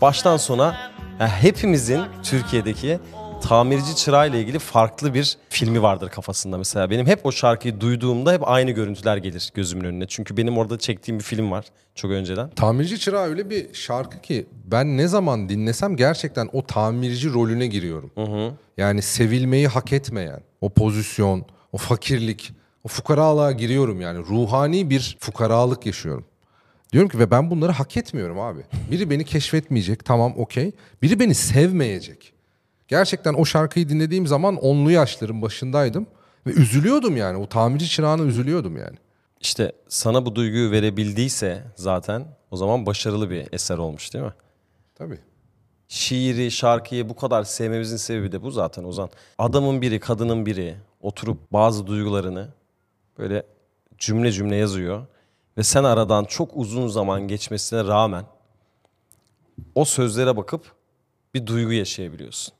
Baştan 0.00 0.36
sona 0.36 0.76
yani 1.20 1.30
hepimizin 1.30 2.04
Türkiye'deki 2.22 3.00
tamirci 3.40 3.96
çırağı 3.96 4.28
ile 4.28 4.40
ilgili 4.40 4.58
farklı 4.58 5.14
bir 5.14 5.36
filmi 5.48 5.82
vardır 5.82 6.08
kafasında 6.08 6.58
mesela. 6.58 6.90
Benim 6.90 7.06
hep 7.06 7.26
o 7.26 7.32
şarkıyı 7.32 7.80
duyduğumda 7.80 8.32
hep 8.32 8.48
aynı 8.48 8.70
görüntüler 8.70 9.16
gelir 9.16 9.50
gözümün 9.54 9.84
önüne. 9.84 10.06
Çünkü 10.06 10.36
benim 10.36 10.58
orada 10.58 10.78
çektiğim 10.78 11.18
bir 11.18 11.24
film 11.24 11.50
var 11.50 11.64
çok 11.94 12.10
önceden. 12.10 12.50
Tamirci 12.50 12.98
Çırağı 12.98 13.28
öyle 13.28 13.50
bir 13.50 13.74
şarkı 13.74 14.20
ki 14.20 14.46
ben 14.64 14.96
ne 14.96 15.08
zaman 15.08 15.48
dinlesem 15.48 15.96
gerçekten 15.96 16.48
o 16.52 16.66
tamirci 16.66 17.32
rolüne 17.32 17.66
giriyorum. 17.66 18.10
Yani 18.76 19.02
sevilmeyi 19.02 19.68
hak 19.68 19.92
etmeyen 19.92 20.40
o 20.60 20.70
pozisyon, 20.70 21.46
o 21.72 21.76
fakirlik, 21.78 22.52
o 22.84 22.88
fukaralığa 22.88 23.52
giriyorum 23.52 24.00
yani. 24.00 24.18
Ruhani 24.18 24.90
bir 24.90 25.16
fukaralık 25.20 25.86
yaşıyorum. 25.86 26.24
Diyorum 26.92 27.08
ki 27.08 27.18
ve 27.18 27.30
ben 27.30 27.50
bunları 27.50 27.72
hak 27.72 27.96
etmiyorum 27.96 28.40
abi. 28.40 28.60
Biri 28.90 29.10
beni 29.10 29.24
keşfetmeyecek 29.24 30.04
tamam 30.04 30.34
okey. 30.36 30.72
Biri 31.02 31.20
beni 31.20 31.34
sevmeyecek. 31.34 32.32
Gerçekten 32.90 33.34
o 33.34 33.44
şarkıyı 33.44 33.88
dinlediğim 33.88 34.26
zaman 34.26 34.56
onlu 34.56 34.90
yaşların 34.90 35.42
başındaydım. 35.42 36.06
Ve 36.46 36.50
üzülüyordum 36.50 37.16
yani. 37.16 37.38
O 37.38 37.48
tamirci 37.48 37.88
çırağına 37.88 38.22
üzülüyordum 38.22 38.76
yani. 38.76 38.96
İşte 39.40 39.72
sana 39.88 40.26
bu 40.26 40.34
duyguyu 40.34 40.70
verebildiyse 40.70 41.64
zaten 41.76 42.26
o 42.50 42.56
zaman 42.56 42.86
başarılı 42.86 43.30
bir 43.30 43.48
eser 43.52 43.78
olmuş 43.78 44.14
değil 44.14 44.24
mi? 44.24 44.32
Tabii. 44.94 45.18
şiiri, 45.88 46.50
şarkıyı 46.50 47.08
bu 47.08 47.16
kadar 47.16 47.44
sevmemizin 47.44 47.96
sebebi 47.96 48.32
de 48.32 48.42
bu 48.42 48.50
zaten 48.50 48.84
Ozan. 48.84 49.10
Adamın 49.38 49.82
biri, 49.82 50.00
kadının 50.00 50.46
biri 50.46 50.76
oturup 51.00 51.52
bazı 51.52 51.86
duygularını 51.86 52.48
böyle 53.18 53.46
cümle 53.98 54.32
cümle 54.32 54.56
yazıyor 54.56 55.06
ve 55.58 55.62
sen 55.62 55.84
aradan 55.84 56.24
çok 56.24 56.50
uzun 56.54 56.88
zaman 56.88 57.28
geçmesine 57.28 57.84
rağmen 57.84 58.24
o 59.74 59.84
sözlere 59.84 60.36
bakıp 60.36 60.72
bir 61.34 61.46
duygu 61.46 61.72
yaşayabiliyorsun. 61.72 62.59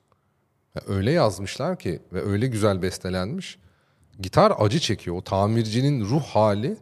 Öyle 0.87 1.11
yazmışlar 1.11 1.79
ki 1.79 2.03
ve 2.13 2.23
öyle 2.23 2.47
güzel 2.47 2.83
bestelenmiş. 2.83 3.59
Gitar 4.21 4.53
acı 4.59 4.81
çekiyor. 4.81 5.17
O 5.17 5.23
tamircinin 5.23 6.05
ruh 6.05 6.23
hali 6.23 6.77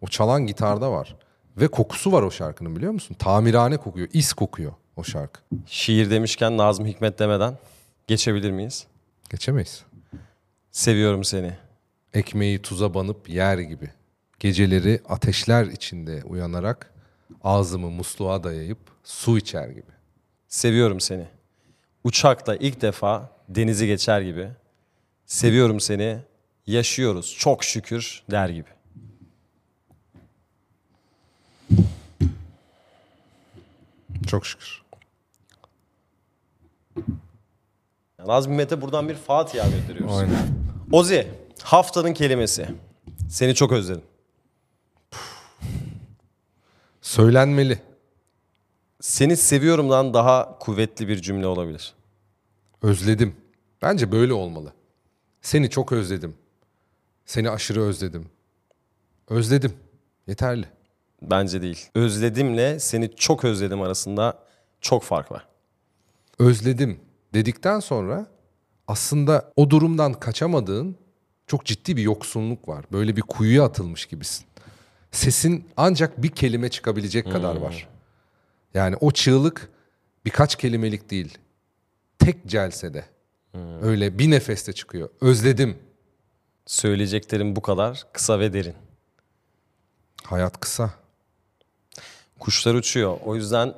o 0.00 0.06
çalan 0.06 0.46
gitarda 0.46 0.92
var. 0.92 1.16
Ve 1.56 1.68
kokusu 1.68 2.12
var 2.12 2.22
o 2.22 2.30
şarkının 2.30 2.76
biliyor 2.76 2.92
musun? 2.92 3.16
Tamirhane 3.18 3.76
kokuyor, 3.76 4.08
is 4.12 4.32
kokuyor 4.32 4.72
o 4.96 5.04
şarkı. 5.04 5.40
Şiir 5.66 6.10
demişken 6.10 6.56
Nazım 6.56 6.86
Hikmet 6.86 7.18
demeden 7.18 7.58
geçebilir 8.06 8.50
miyiz? 8.50 8.86
Geçemeyiz. 9.30 9.84
Seviyorum 10.70 11.24
seni. 11.24 11.52
Ekmeği 12.14 12.62
tuza 12.62 12.94
banıp 12.94 13.28
yer 13.28 13.58
gibi. 13.58 13.90
Geceleri 14.40 15.00
ateşler 15.08 15.66
içinde 15.66 16.22
uyanarak 16.24 16.92
ağzımı 17.44 17.90
musluğa 17.90 18.44
dayayıp 18.44 18.78
su 19.04 19.38
içer 19.38 19.68
gibi. 19.68 19.92
Seviyorum 20.48 21.00
seni. 21.00 21.26
Uçakla 22.04 22.56
ilk 22.56 22.80
defa 22.80 23.30
denizi 23.48 23.86
geçer 23.86 24.20
gibi. 24.20 24.48
Seviyorum 25.26 25.80
seni. 25.80 26.18
Yaşıyoruz 26.66 27.36
çok 27.38 27.64
şükür 27.64 28.22
der 28.30 28.48
gibi. 28.48 28.68
Çok 34.26 34.46
şükür. 34.46 34.82
Nazım 38.26 38.52
Hikmet'e 38.52 38.80
buradan 38.80 39.08
bir 39.08 39.14
Fatiha 39.14 39.68
gönderiyoruz. 39.68 40.16
Aynen. 40.16 40.48
Ozi, 40.92 41.28
haftanın 41.62 42.14
kelimesi. 42.14 42.68
Seni 43.28 43.54
çok 43.54 43.72
özledim. 43.72 44.02
Söylenmeli. 47.02 47.78
Seni 49.02 49.36
seviyorumdan 49.36 50.14
daha 50.14 50.58
kuvvetli 50.58 51.08
bir 51.08 51.22
cümle 51.22 51.46
olabilir. 51.46 51.94
Özledim. 52.82 53.36
Bence 53.82 54.12
böyle 54.12 54.32
olmalı. 54.32 54.72
Seni 55.40 55.70
çok 55.70 55.92
özledim. 55.92 56.34
Seni 57.26 57.50
aşırı 57.50 57.82
özledim. 57.82 58.28
Özledim. 59.28 59.72
Yeterli. 60.26 60.66
Bence 61.22 61.62
değil. 61.62 61.88
Özledimle 61.94 62.78
seni 62.78 63.16
çok 63.16 63.44
özledim 63.44 63.82
arasında 63.82 64.38
çok 64.80 65.02
fark 65.02 65.32
var. 65.32 65.46
Özledim 66.38 67.00
dedikten 67.34 67.80
sonra 67.80 68.26
aslında 68.88 69.52
o 69.56 69.70
durumdan 69.70 70.12
kaçamadığın 70.12 70.96
çok 71.46 71.64
ciddi 71.64 71.96
bir 71.96 72.02
yoksunluk 72.02 72.68
var. 72.68 72.84
Böyle 72.92 73.16
bir 73.16 73.22
kuyuya 73.22 73.64
atılmış 73.64 74.06
gibisin. 74.06 74.46
Sesin 75.12 75.68
ancak 75.76 76.22
bir 76.22 76.28
kelime 76.28 76.68
çıkabilecek 76.68 77.32
kadar 77.32 77.56
var. 77.56 77.91
Yani 78.74 78.96
o 79.00 79.10
çığlık 79.10 79.68
birkaç 80.24 80.56
kelimelik 80.56 81.10
değil. 81.10 81.38
Tek 82.18 82.46
celsede. 82.46 83.04
Öyle 83.82 84.18
bir 84.18 84.30
nefeste 84.30 84.72
çıkıyor. 84.72 85.08
Özledim. 85.20 85.78
Söyleyeceklerim 86.66 87.56
bu 87.56 87.62
kadar 87.62 88.04
kısa 88.12 88.40
ve 88.40 88.52
derin. 88.52 88.74
Hayat 90.24 90.60
kısa. 90.60 90.90
Kuşlar 92.38 92.74
uçuyor. 92.74 93.18
O 93.24 93.36
yüzden 93.36 93.74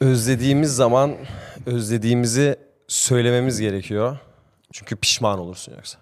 özlediğimiz 0.00 0.76
zaman 0.76 1.16
özlediğimizi 1.66 2.56
söylememiz 2.88 3.60
gerekiyor. 3.60 4.18
Çünkü 4.72 4.96
pişman 4.96 5.38
olursun 5.38 5.72
yoksa. 5.72 5.98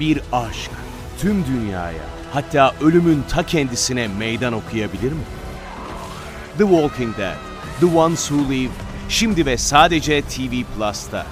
Bir 0.00 0.22
aşk 0.32 0.70
tüm 1.18 1.46
dünyaya 1.46 2.17
hatta 2.30 2.74
ölümün 2.80 3.22
ta 3.28 3.46
kendisine 3.46 4.08
meydan 4.08 4.52
okuyabilir 4.52 5.12
mi? 5.12 5.22
The 6.58 6.64
Walking 6.64 7.18
Dead, 7.18 7.36
The 7.80 7.86
Ones 7.98 8.28
Who 8.28 8.50
Live, 8.50 8.72
şimdi 9.08 9.46
ve 9.46 9.56
sadece 9.56 10.22
TV 10.22 10.62
Plus'ta. 10.76 11.26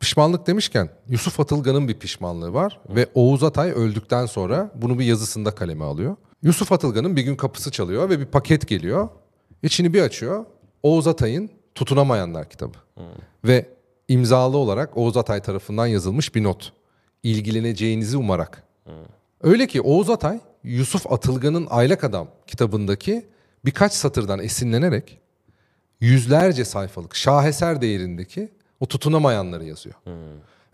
Pişmanlık 0.00 0.46
demişken 0.46 0.90
Yusuf 1.08 1.40
Atılgan'ın 1.40 1.88
bir 1.88 1.98
pişmanlığı 1.98 2.54
var 2.54 2.80
ve 2.88 3.08
Oğuz 3.14 3.42
Atay 3.42 3.70
öldükten 3.70 4.26
sonra 4.26 4.70
bunu 4.74 4.98
bir 4.98 5.04
yazısında 5.04 5.50
kaleme 5.54 5.84
alıyor. 5.84 6.16
Yusuf 6.42 6.72
Atılgan'ın 6.72 7.16
bir 7.16 7.22
gün 7.22 7.36
kapısı 7.36 7.70
çalıyor 7.70 8.10
ve 8.10 8.20
bir 8.20 8.26
paket 8.26 8.68
geliyor. 8.68 9.08
İçini 9.62 9.94
bir 9.94 10.02
açıyor. 10.02 10.44
Oğuz 10.82 11.06
Atay'ın 11.06 11.50
Tutunamayanlar 11.74 12.48
kitabı. 12.48 12.78
Ve 13.44 13.68
imzalı 14.08 14.56
olarak 14.56 14.96
Oğuz 14.96 15.16
Atay 15.16 15.42
tarafından 15.42 15.86
yazılmış 15.86 16.34
bir 16.34 16.42
not. 16.42 16.72
İlgileneceğinizi 17.22 18.16
umarak. 18.16 18.62
Öyle 19.42 19.66
ki 19.66 19.80
Oğuz 19.80 20.10
Atay 20.10 20.40
Yusuf 20.64 21.12
Atılgan'ın 21.12 21.66
Aylak 21.70 22.04
Adam 22.04 22.28
kitabındaki 22.46 23.26
birkaç 23.64 23.92
satırdan 23.92 24.38
esinlenerek 24.38 25.18
yüzlerce 26.00 26.64
sayfalık 26.64 27.14
şaheser 27.16 27.80
değerindeki 27.80 28.52
o 28.80 28.86
tutunamayanları 28.86 29.64
yazıyor. 29.64 29.94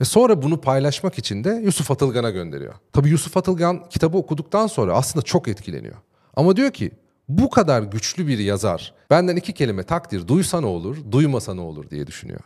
Ve 0.00 0.04
sonra 0.04 0.42
bunu 0.42 0.60
paylaşmak 0.60 1.18
için 1.18 1.44
de 1.44 1.50
Yusuf 1.64 1.90
Atılgan'a 1.90 2.30
gönderiyor. 2.30 2.74
Tabii 2.92 3.08
Yusuf 3.08 3.36
Atılgan 3.36 3.88
kitabı 3.88 4.16
okuduktan 4.16 4.66
sonra 4.66 4.94
aslında 4.94 5.24
çok 5.24 5.48
etkileniyor. 5.48 5.96
Ama 6.36 6.56
diyor 6.56 6.70
ki 6.70 6.90
bu 7.28 7.50
kadar 7.50 7.82
güçlü 7.82 8.26
bir 8.26 8.38
yazar 8.38 8.94
benden 9.10 9.36
iki 9.36 9.52
kelime 9.52 9.82
takdir 9.82 10.28
duysa 10.28 10.60
ne 10.60 10.66
olur, 10.66 10.96
duymasa 11.12 11.54
ne 11.54 11.60
olur 11.60 11.90
diye 11.90 12.06
düşünüyor. 12.06 12.40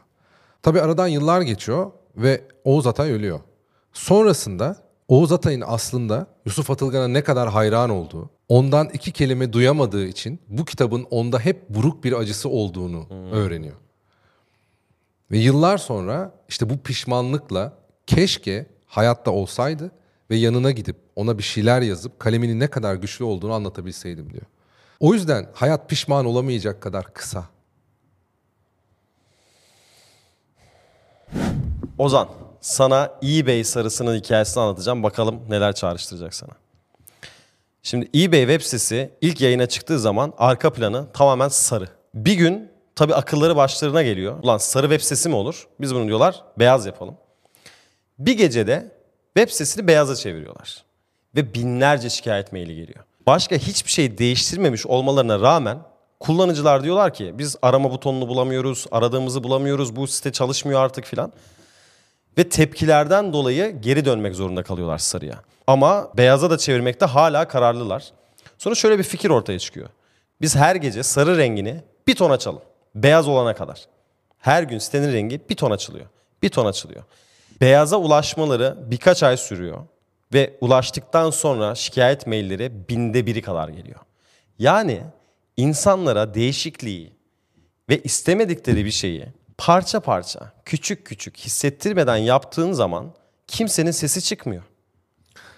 Tabii 0.62 0.80
aradan 0.80 1.08
yıllar 1.08 1.40
geçiyor 1.40 1.90
ve 2.16 2.44
Oğuz 2.64 2.86
Atay 2.86 3.12
ölüyor. 3.12 3.40
Sonrasında 3.92 4.76
Oğuz 5.08 5.32
Atay'ın 5.32 5.64
aslında 5.66 6.26
Yusuf 6.46 6.70
Atılgan'a 6.70 7.08
ne 7.08 7.24
kadar 7.24 7.48
hayran 7.48 7.90
olduğu, 7.90 8.30
ondan 8.48 8.88
iki 8.88 9.12
kelime 9.12 9.52
duyamadığı 9.52 10.06
için 10.06 10.40
bu 10.48 10.64
kitabın 10.64 11.06
onda 11.10 11.38
hep 11.38 11.68
buruk 11.68 12.04
bir 12.04 12.12
acısı 12.12 12.48
olduğunu 12.48 13.06
öğreniyor. 13.32 13.76
Ve 15.30 15.38
yıllar 15.38 15.78
sonra 15.78 16.34
işte 16.48 16.70
bu 16.70 16.78
pişmanlıkla 16.78 17.72
keşke 18.06 18.66
hayatta 18.86 19.30
olsaydı 19.30 19.90
ve 20.30 20.36
yanına 20.36 20.70
gidip 20.70 20.96
ona 21.16 21.38
bir 21.38 21.42
şeyler 21.42 21.82
yazıp 21.82 22.20
kaleminin 22.20 22.60
ne 22.60 22.66
kadar 22.66 22.94
güçlü 22.94 23.24
olduğunu 23.24 23.52
anlatabilseydim 23.52 24.32
diyor. 24.32 24.46
O 25.00 25.14
yüzden 25.14 25.48
hayat 25.54 25.88
pişman 25.88 26.26
olamayacak 26.26 26.80
kadar 26.80 27.14
kısa. 27.14 27.44
Ozan, 31.98 32.28
sana 32.62 33.10
eBay 33.22 33.64
sarısının 33.64 34.16
hikayesini 34.16 34.62
anlatacağım. 34.62 35.02
Bakalım 35.02 35.40
neler 35.48 35.72
çağrıştıracak 35.72 36.34
sana. 36.34 36.50
Şimdi 37.82 38.10
eBay 38.14 38.40
web 38.40 38.60
sitesi 38.60 39.10
ilk 39.20 39.40
yayına 39.40 39.66
çıktığı 39.66 39.98
zaman 39.98 40.32
arka 40.38 40.72
planı 40.72 41.12
tamamen 41.12 41.48
sarı. 41.48 41.88
Bir 42.14 42.34
gün 42.34 42.70
tabii 42.96 43.14
akılları 43.14 43.56
başlarına 43.56 44.02
geliyor. 44.02 44.38
Ulan 44.42 44.58
sarı 44.58 44.86
web 44.86 45.00
sitesi 45.00 45.28
mi 45.28 45.34
olur? 45.34 45.68
Biz 45.80 45.94
bunu 45.94 46.06
diyorlar 46.06 46.42
beyaz 46.58 46.86
yapalım. 46.86 47.16
Bir 48.18 48.32
gecede 48.32 48.92
web 49.36 49.52
sitesini 49.52 49.86
beyaza 49.86 50.16
çeviriyorlar. 50.16 50.84
Ve 51.36 51.54
binlerce 51.54 52.10
şikayet 52.10 52.52
maili 52.52 52.76
geliyor. 52.76 53.04
Başka 53.26 53.56
hiçbir 53.56 53.90
şey 53.90 54.18
değiştirmemiş 54.18 54.86
olmalarına 54.86 55.40
rağmen 55.40 55.78
kullanıcılar 56.20 56.84
diyorlar 56.84 57.14
ki 57.14 57.34
biz 57.38 57.56
arama 57.62 57.90
butonunu 57.90 58.28
bulamıyoruz, 58.28 58.86
aradığımızı 58.92 59.44
bulamıyoruz, 59.44 59.96
bu 59.96 60.06
site 60.06 60.32
çalışmıyor 60.32 60.80
artık 60.80 61.04
filan. 61.04 61.32
Ve 62.38 62.48
tepkilerden 62.48 63.32
dolayı 63.32 63.80
geri 63.80 64.04
dönmek 64.04 64.34
zorunda 64.34 64.62
kalıyorlar 64.62 64.98
sarıya. 64.98 65.42
Ama 65.66 66.10
beyaza 66.16 66.50
da 66.50 66.58
çevirmekte 66.58 67.06
hala 67.06 67.48
kararlılar. 67.48 68.12
Sonra 68.58 68.74
şöyle 68.74 68.98
bir 68.98 69.02
fikir 69.02 69.30
ortaya 69.30 69.58
çıkıyor. 69.58 69.88
Biz 70.40 70.56
her 70.56 70.76
gece 70.76 71.02
sarı 71.02 71.38
rengini 71.38 71.80
bir 72.06 72.14
ton 72.14 72.30
açalım. 72.30 72.62
Beyaz 72.94 73.28
olana 73.28 73.54
kadar. 73.54 73.86
Her 74.38 74.62
gün 74.62 74.78
sitenin 74.78 75.12
rengi 75.12 75.40
bir 75.50 75.54
ton 75.54 75.70
açılıyor. 75.70 76.06
Bir 76.42 76.48
ton 76.48 76.66
açılıyor. 76.66 77.02
Beyaza 77.60 77.96
ulaşmaları 77.96 78.76
birkaç 78.86 79.22
ay 79.22 79.36
sürüyor. 79.36 79.78
Ve 80.34 80.54
ulaştıktan 80.60 81.30
sonra 81.30 81.74
şikayet 81.74 82.26
mailleri 82.26 82.88
binde 82.88 83.26
biri 83.26 83.42
kadar 83.42 83.68
geliyor. 83.68 84.00
Yani 84.58 85.00
insanlara 85.56 86.34
değişikliği 86.34 87.12
ve 87.88 88.02
istemedikleri 88.02 88.84
bir 88.84 88.90
şeyi 88.90 89.26
parça 89.62 90.00
parça, 90.00 90.52
küçük 90.64 91.06
küçük 91.06 91.36
hissettirmeden 91.36 92.16
yaptığın 92.16 92.72
zaman 92.72 93.14
kimsenin 93.46 93.90
sesi 93.90 94.22
çıkmıyor. 94.22 94.62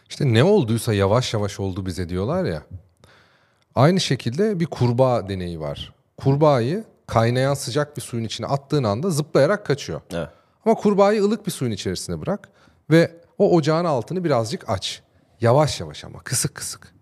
İşte 0.08 0.34
ne 0.34 0.44
olduysa 0.44 0.94
yavaş 0.94 1.34
yavaş 1.34 1.60
oldu 1.60 1.86
bize 1.86 2.08
diyorlar 2.08 2.44
ya. 2.44 2.62
Aynı 3.74 4.00
şekilde 4.00 4.60
bir 4.60 4.66
kurbağa 4.66 5.28
deneyi 5.28 5.60
var. 5.60 5.94
Kurbağayı 6.16 6.84
kaynayan 7.06 7.54
sıcak 7.54 7.96
bir 7.96 8.02
suyun 8.02 8.24
içine 8.24 8.46
attığın 8.46 8.84
anda 8.84 9.10
zıplayarak 9.10 9.66
kaçıyor. 9.66 10.00
Evet. 10.12 10.28
Ama 10.64 10.74
kurbağayı 10.74 11.22
ılık 11.22 11.46
bir 11.46 11.52
suyun 11.52 11.72
içerisine 11.72 12.20
bırak 12.20 12.48
ve 12.90 13.20
o 13.38 13.54
ocağın 13.54 13.84
altını 13.84 14.24
birazcık 14.24 14.70
aç. 14.70 15.02
Yavaş 15.40 15.80
yavaş 15.80 16.04
ama 16.04 16.18
kısık 16.18 16.54
kısık. 16.54 16.94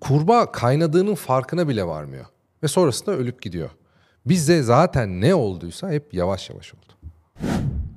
Kurbağa 0.00 0.52
kaynadığının 0.52 1.14
farkına 1.14 1.68
bile 1.68 1.86
varmıyor. 1.86 2.26
Ve 2.62 2.68
sonrasında 2.68 3.12
ölüp 3.16 3.42
gidiyor. 3.42 3.70
Bizde 4.26 4.62
zaten 4.62 5.20
ne 5.20 5.34
olduysa 5.34 5.90
hep 5.90 6.14
yavaş 6.14 6.50
yavaş 6.50 6.74
oldu. 6.74 6.92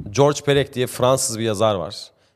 George 0.10 0.42
Perec 0.46 0.74
diye 0.74 0.88
Fransız 0.88 1.40
bir 1.40 1.44
yazar 1.44 1.76
var. 1.76 1.96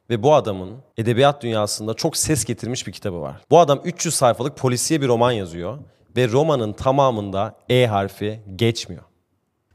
Ve 0.10 0.24
bu 0.24 0.34
adamın 0.36 0.78
edebiyat 0.98 1.44
dünyasında 1.44 1.94
çok 1.94 2.18
ses 2.18 2.46
getirmiş 2.46 2.88
bir 2.88 2.92
kitabı 2.92 3.22
var. 3.22 3.42
Bu 3.52 3.60
adam 3.60 3.82
300 3.84 4.16
sayfalık 4.16 4.58
polisiye 4.58 5.02
bir 5.02 5.08
roman 5.08 5.32
yazıyor. 5.32 5.78
Ve 6.18 6.32
romanın 6.32 6.74
tamamında 6.74 7.56
E 7.70 7.86
harfi 7.88 8.40
geçmiyor. 8.56 9.04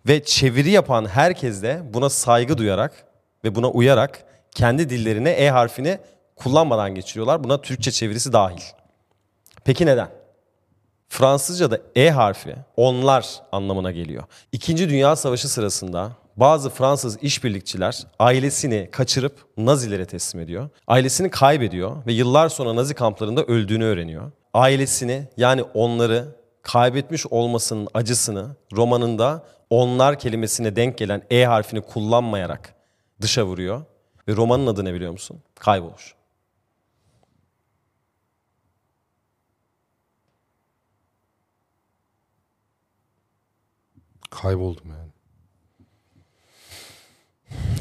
Ve 0.08 0.24
çeviri 0.24 0.70
yapan 0.70 1.06
herkes 1.06 1.62
de 1.62 1.82
buna 1.94 2.10
saygı 2.10 2.58
duyarak 2.58 3.06
ve 3.44 3.54
buna 3.54 3.68
uyarak 3.70 4.24
kendi 4.50 4.90
dillerine 4.90 5.30
E 5.30 5.50
harfini 5.50 5.98
kullanmadan 6.36 6.94
geçiriyorlar. 6.94 7.44
Buna 7.44 7.60
Türkçe 7.60 7.90
çevirisi 7.90 8.32
dahil. 8.32 8.60
Peki 9.64 9.86
neden? 9.86 10.08
Fransızca'da 11.12 11.80
E 11.96 12.10
harfi 12.10 12.56
onlar 12.76 13.26
anlamına 13.52 13.90
geliyor. 13.90 14.24
İkinci 14.52 14.88
Dünya 14.88 15.16
Savaşı 15.16 15.48
sırasında 15.48 16.12
bazı 16.36 16.70
Fransız 16.70 17.22
işbirlikçiler 17.22 18.06
ailesini 18.18 18.88
kaçırıp 18.92 19.36
Nazilere 19.56 20.06
teslim 20.06 20.40
ediyor. 20.40 20.68
Ailesini 20.86 21.30
kaybediyor 21.30 22.06
ve 22.06 22.12
yıllar 22.12 22.48
sonra 22.48 22.76
Nazi 22.76 22.94
kamplarında 22.94 23.44
öldüğünü 23.44 23.84
öğreniyor. 23.84 24.32
Ailesini 24.54 25.28
yani 25.36 25.62
onları 25.62 26.36
kaybetmiş 26.62 27.26
olmasının 27.26 27.88
acısını 27.94 28.56
romanında 28.76 29.46
onlar 29.70 30.18
kelimesine 30.18 30.76
denk 30.76 30.98
gelen 30.98 31.22
E 31.30 31.44
harfini 31.44 31.80
kullanmayarak 31.80 32.74
dışa 33.20 33.46
vuruyor. 33.46 33.82
Ve 34.28 34.36
romanın 34.36 34.66
adı 34.66 34.84
ne 34.84 34.94
biliyor 34.94 35.12
musun? 35.12 35.40
Kayboluş. 35.54 36.14
Kayboldum 44.42 44.84
yani. 44.90 45.10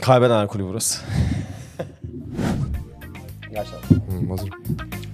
Kaybeden 0.01 0.47
kulübü 0.47 0.67
burası. 0.67 1.01
Gerçekten. 3.51 3.95
Hı, 3.95 4.29
hazırım. 4.29 4.63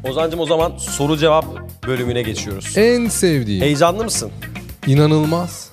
Ozancım 0.03 0.39
o 0.39 0.45
zaman 0.45 0.77
soru 0.77 1.17
cevap 1.17 1.45
bölümüne 1.87 2.21
geçiyoruz. 2.21 2.77
En 2.77 3.07
sevdiğim. 3.07 3.61
Heyecanlı 3.61 4.03
mısın? 4.03 4.31
İnanılmaz. 4.87 5.71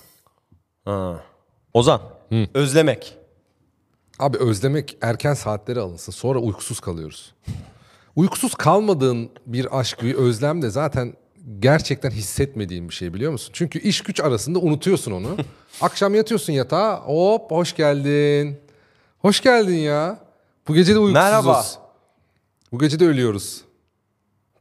Ha. 0.85 1.21
Ozan, 1.75 2.01
özlemek. 2.55 3.19
Abi 4.19 4.39
özlemek 4.39 4.97
erken 5.01 5.35
saatleri 5.35 5.81
alınsın. 5.81 6.13
Sonra 6.13 6.39
uykusuz 6.39 6.81
kalıyoruz. 6.81 7.35
uykusuz 8.17 8.55
kalmadığın 8.55 9.31
bir 9.47 9.79
aşk, 9.79 10.03
bir 10.03 10.15
özlem 10.15 10.63
de 10.63 10.71
zaten 10.71 11.15
gerçekten 11.59 12.11
hissetmediğin 12.11 12.89
bir 12.89 12.95
şey 12.95 13.15
biliyor 13.15 13.33
musun? 13.33 13.51
Çünkü 13.53 13.79
iş 13.79 14.01
güç 14.01 14.21
arasında 14.21 14.59
unutuyorsun 14.59 15.13
onu. 15.13 15.37
Akşam 15.81 16.15
yatıyorsun 16.15 16.53
yatağa. 16.53 17.01
Hop 17.01 17.51
hoş 17.51 17.77
geldin. 17.77 18.61
Hoş 19.19 19.41
geldin 19.41 19.77
ya. 19.77 20.19
Bu 20.69 20.75
gece 20.75 20.95
de 20.95 20.99
uykusuzuz. 20.99 21.25
Merhaba. 21.25 21.65
Bu 22.73 22.79
gece 22.79 23.01
de 23.01 23.07
ölüyoruz. 23.07 23.65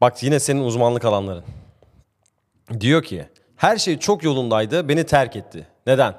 Bak 0.01 0.23
yine 0.23 0.39
senin 0.39 0.61
uzmanlık 0.61 1.05
alanların. 1.05 1.43
Diyor 2.79 3.03
ki, 3.03 3.25
her 3.55 3.77
şey 3.77 3.99
çok 3.99 4.23
yolundaydı, 4.23 4.89
beni 4.89 5.03
terk 5.05 5.35
etti. 5.35 5.67
Neden? 5.87 6.15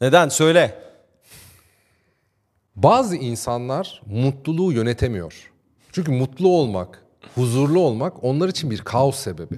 Neden? 0.00 0.28
Söyle. 0.28 0.78
Bazı 2.76 3.16
insanlar 3.16 4.02
mutluluğu 4.06 4.72
yönetemiyor. 4.72 5.50
Çünkü 5.92 6.12
mutlu 6.12 6.48
olmak, 6.48 7.04
huzurlu 7.34 7.80
olmak 7.80 8.24
onlar 8.24 8.48
için 8.48 8.70
bir 8.70 8.78
kaos 8.78 9.18
sebebi. 9.18 9.54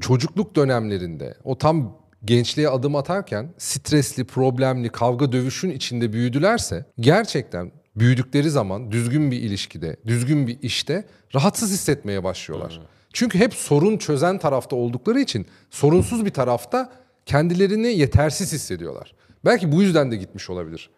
Çocukluk 0.00 0.56
dönemlerinde 0.56 1.34
o 1.44 1.58
tam 1.58 1.98
gençliğe 2.24 2.68
adım 2.68 2.96
atarken 2.96 3.54
stresli, 3.58 4.24
problemli, 4.24 4.88
kavga 4.88 5.32
dövüşün 5.32 5.70
içinde 5.70 6.12
büyüdülerse 6.12 6.84
gerçekten 7.00 7.72
büyüdükleri 7.96 8.50
zaman 8.50 8.92
düzgün 8.92 9.30
bir 9.30 9.36
ilişkide, 9.36 9.96
düzgün 10.06 10.46
bir 10.46 10.58
işte 10.62 11.04
rahatsız 11.34 11.72
hissetmeye 11.72 12.24
başlıyorlar. 12.24 12.80
Çünkü 13.12 13.38
hep 13.38 13.54
sorun 13.54 13.98
çözen 13.98 14.38
tarafta 14.38 14.76
oldukları 14.76 15.20
için 15.20 15.46
sorunsuz 15.70 16.24
bir 16.24 16.30
tarafta 16.30 16.92
kendilerini 17.26 17.86
yetersiz 17.86 18.52
hissediyorlar. 18.52 19.14
Belki 19.44 19.72
bu 19.72 19.82
yüzden 19.82 20.10
de 20.10 20.16
gitmiş 20.16 20.50
olabilir. 20.50 20.90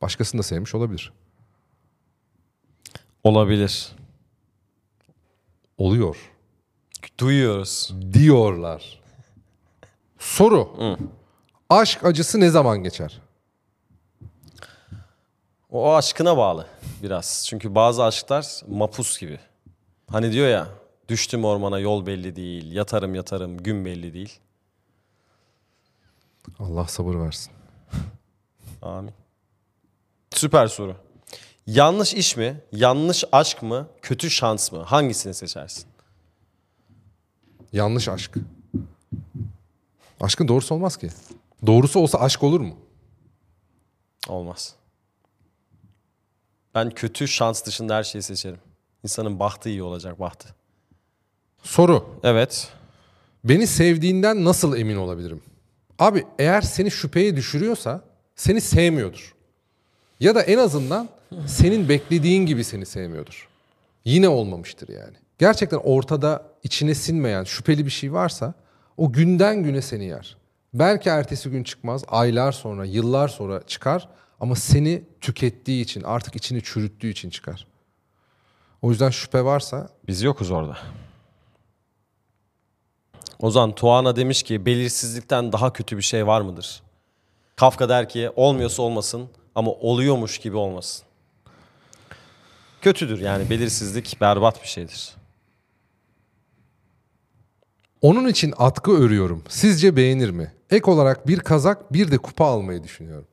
Başkasını 0.00 0.38
da 0.38 0.42
sevmiş 0.42 0.74
olabilir. 0.74 1.12
Olabilir. 3.24 3.95
Oluyor. 5.78 6.16
Duyuyoruz. 7.18 7.94
Diyorlar. 8.12 9.00
Soru. 10.18 10.96
Aşk 11.70 12.04
acısı 12.04 12.40
ne 12.40 12.50
zaman 12.50 12.82
geçer? 12.82 13.20
O 15.70 15.94
aşkına 15.94 16.36
bağlı 16.36 16.66
biraz. 17.02 17.46
Çünkü 17.48 17.74
bazı 17.74 18.04
aşklar 18.04 18.60
mapus 18.68 19.20
gibi. 19.20 19.40
Hani 20.10 20.32
diyor 20.32 20.48
ya 20.48 20.68
düştüm 21.08 21.44
ormana 21.44 21.78
yol 21.78 22.06
belli 22.06 22.36
değil, 22.36 22.72
yatarım 22.72 23.14
yatarım 23.14 23.58
gün 23.58 23.84
belli 23.84 24.14
değil. 24.14 24.38
Allah 26.58 26.86
sabır 26.86 27.14
versin. 27.14 27.52
Amin. 28.82 29.12
Süper 30.30 30.66
soru. 30.66 30.96
Yanlış 31.66 32.14
iş 32.14 32.36
mi, 32.36 32.60
yanlış 32.72 33.24
aşk 33.32 33.62
mı, 33.62 33.88
kötü 34.02 34.30
şans 34.30 34.72
mı? 34.72 34.82
Hangisini 34.82 35.34
seçersin? 35.34 35.84
Yanlış 37.72 38.08
aşk. 38.08 38.34
Aşkın 40.20 40.48
doğrusu 40.48 40.74
olmaz 40.74 40.96
ki. 40.96 41.08
Doğrusu 41.66 42.00
olsa 42.00 42.18
aşk 42.18 42.42
olur 42.42 42.60
mu? 42.60 42.76
Olmaz. 44.28 44.74
Ben 46.74 46.90
kötü 46.90 47.28
şans 47.28 47.64
dışında 47.66 47.96
her 47.96 48.02
şeyi 48.04 48.22
seçerim. 48.22 48.60
İnsanın 49.02 49.38
bahtı 49.38 49.68
iyi 49.68 49.82
olacak 49.82 50.20
bahtı. 50.20 50.48
Soru. 51.62 52.20
Evet. 52.22 52.68
Beni 53.44 53.66
sevdiğinden 53.66 54.44
nasıl 54.44 54.76
emin 54.76 54.96
olabilirim? 54.96 55.42
Abi 55.98 56.26
eğer 56.38 56.60
seni 56.62 56.90
şüpheye 56.90 57.36
düşürüyorsa 57.36 58.04
seni 58.36 58.60
sevmiyordur. 58.60 59.34
Ya 60.20 60.34
da 60.34 60.42
en 60.42 60.58
azından 60.58 61.08
senin 61.46 61.88
beklediğin 61.88 62.46
gibi 62.46 62.64
seni 62.64 62.86
sevmiyordur. 62.86 63.48
Yine 64.04 64.28
olmamıştır 64.28 64.88
yani. 64.88 65.16
Gerçekten 65.38 65.78
ortada 65.78 66.42
içine 66.62 66.94
sinmeyen 66.94 67.44
şüpheli 67.44 67.86
bir 67.86 67.90
şey 67.90 68.12
varsa 68.12 68.54
o 68.96 69.12
günden 69.12 69.62
güne 69.62 69.82
seni 69.82 70.04
yer. 70.04 70.36
Belki 70.74 71.08
ertesi 71.08 71.50
gün 71.50 71.64
çıkmaz, 71.64 72.04
aylar 72.08 72.52
sonra, 72.52 72.84
yıllar 72.84 73.28
sonra 73.28 73.62
çıkar 73.66 74.08
ama 74.40 74.54
seni 74.54 75.04
tükettiği 75.20 75.84
için, 75.84 76.02
artık 76.02 76.36
içini 76.36 76.62
çürüttüğü 76.62 77.08
için 77.08 77.30
çıkar. 77.30 77.66
O 78.82 78.90
yüzden 78.90 79.10
şüphe 79.10 79.44
varsa 79.44 79.88
Biz 80.08 80.22
yokuz 80.22 80.50
orada. 80.50 80.78
Ozan 83.38 83.74
Tuana 83.74 84.16
demiş 84.16 84.42
ki 84.42 84.66
belirsizlikten 84.66 85.52
daha 85.52 85.72
kötü 85.72 85.96
bir 85.96 86.02
şey 86.02 86.26
var 86.26 86.40
mıdır? 86.40 86.82
Kafka 87.56 87.88
der 87.88 88.08
ki 88.08 88.30
olmuyorsa 88.36 88.82
olmasın 88.82 89.28
ama 89.54 89.70
oluyormuş 89.70 90.38
gibi 90.38 90.56
olmasın. 90.56 91.06
Kötüdür 92.86 93.20
yani 93.20 93.50
belirsizlik 93.50 94.16
berbat 94.20 94.62
bir 94.62 94.68
şeydir. 94.68 95.16
Onun 98.00 98.28
için 98.28 98.54
atkı 98.58 98.90
örüyorum. 98.90 99.42
Sizce 99.48 99.96
beğenir 99.96 100.30
mi? 100.30 100.52
Ek 100.70 100.90
olarak 100.90 101.28
bir 101.28 101.40
kazak 101.40 101.92
bir 101.92 102.10
de 102.10 102.18
kupa 102.18 102.44
almayı 102.44 102.84
düşünüyorum. 102.84 103.26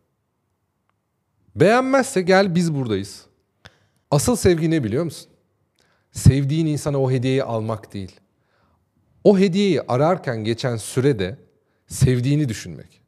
Beğenmezse 1.55 2.21
gel 2.21 2.55
biz 2.55 2.73
buradayız. 2.75 3.25
Asıl 4.11 4.35
sevgi 4.35 4.71
ne 4.71 4.83
biliyor 4.83 5.03
musun? 5.03 5.27
Sevdiğin 6.11 6.65
insana 6.65 7.01
o 7.01 7.11
hediyeyi 7.11 7.43
almak 7.43 7.93
değil. 7.93 8.19
O 9.23 9.37
hediyeyi 9.37 9.81
ararken 9.81 10.43
geçen 10.43 10.77
sürede 10.77 11.37
sevdiğini 11.87 12.49
düşünmek. 12.49 13.01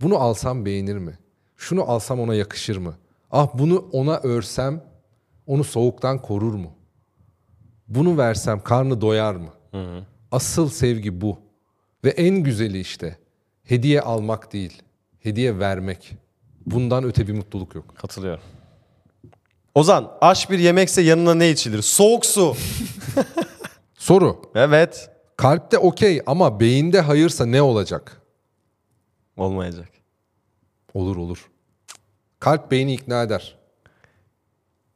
Bunu 0.00 0.16
alsam 0.16 0.64
beğenir 0.64 0.96
mi? 0.96 1.18
Şunu 1.56 1.82
alsam 1.82 2.20
ona 2.20 2.34
yakışır 2.34 2.76
mı? 2.76 2.94
Ah 3.30 3.48
bunu 3.54 3.88
ona 3.92 4.18
örsem 4.18 4.89
onu 5.46 5.64
soğuktan 5.64 6.18
korur 6.22 6.54
mu? 6.54 6.72
Bunu 7.88 8.18
versem 8.18 8.60
karnı 8.62 9.00
doyar 9.00 9.34
mı? 9.34 9.50
Asıl 10.32 10.68
sevgi 10.68 11.20
bu. 11.20 11.38
Ve 12.04 12.10
en 12.10 12.36
güzeli 12.36 12.80
işte 12.80 13.18
hediye 13.62 14.00
almak 14.00 14.52
değil, 14.52 14.82
hediye 15.18 15.58
vermek. 15.58 16.12
Bundan 16.66 17.04
öte 17.04 17.26
bir 17.26 17.32
mutluluk 17.32 17.74
yok. 17.74 17.96
Katılıyorum. 17.96 18.42
Ozan 19.74 20.12
aş 20.20 20.50
bir 20.50 20.58
yemekse 20.58 21.02
yanına 21.02 21.34
ne 21.34 21.50
içilir? 21.50 21.82
Soğuk 21.82 22.26
su. 22.26 22.56
Soru. 23.94 24.42
Evet. 24.54 25.10
Kalpte 25.36 25.78
okey 25.78 26.22
ama 26.26 26.60
beyinde 26.60 27.00
hayırsa 27.00 27.46
ne 27.46 27.62
olacak? 27.62 28.22
Olmayacak. 29.36 29.88
Olur 30.94 31.16
olur. 31.16 31.50
Kalp 32.40 32.70
beyni 32.70 32.94
ikna 32.94 33.22
eder. 33.22 33.58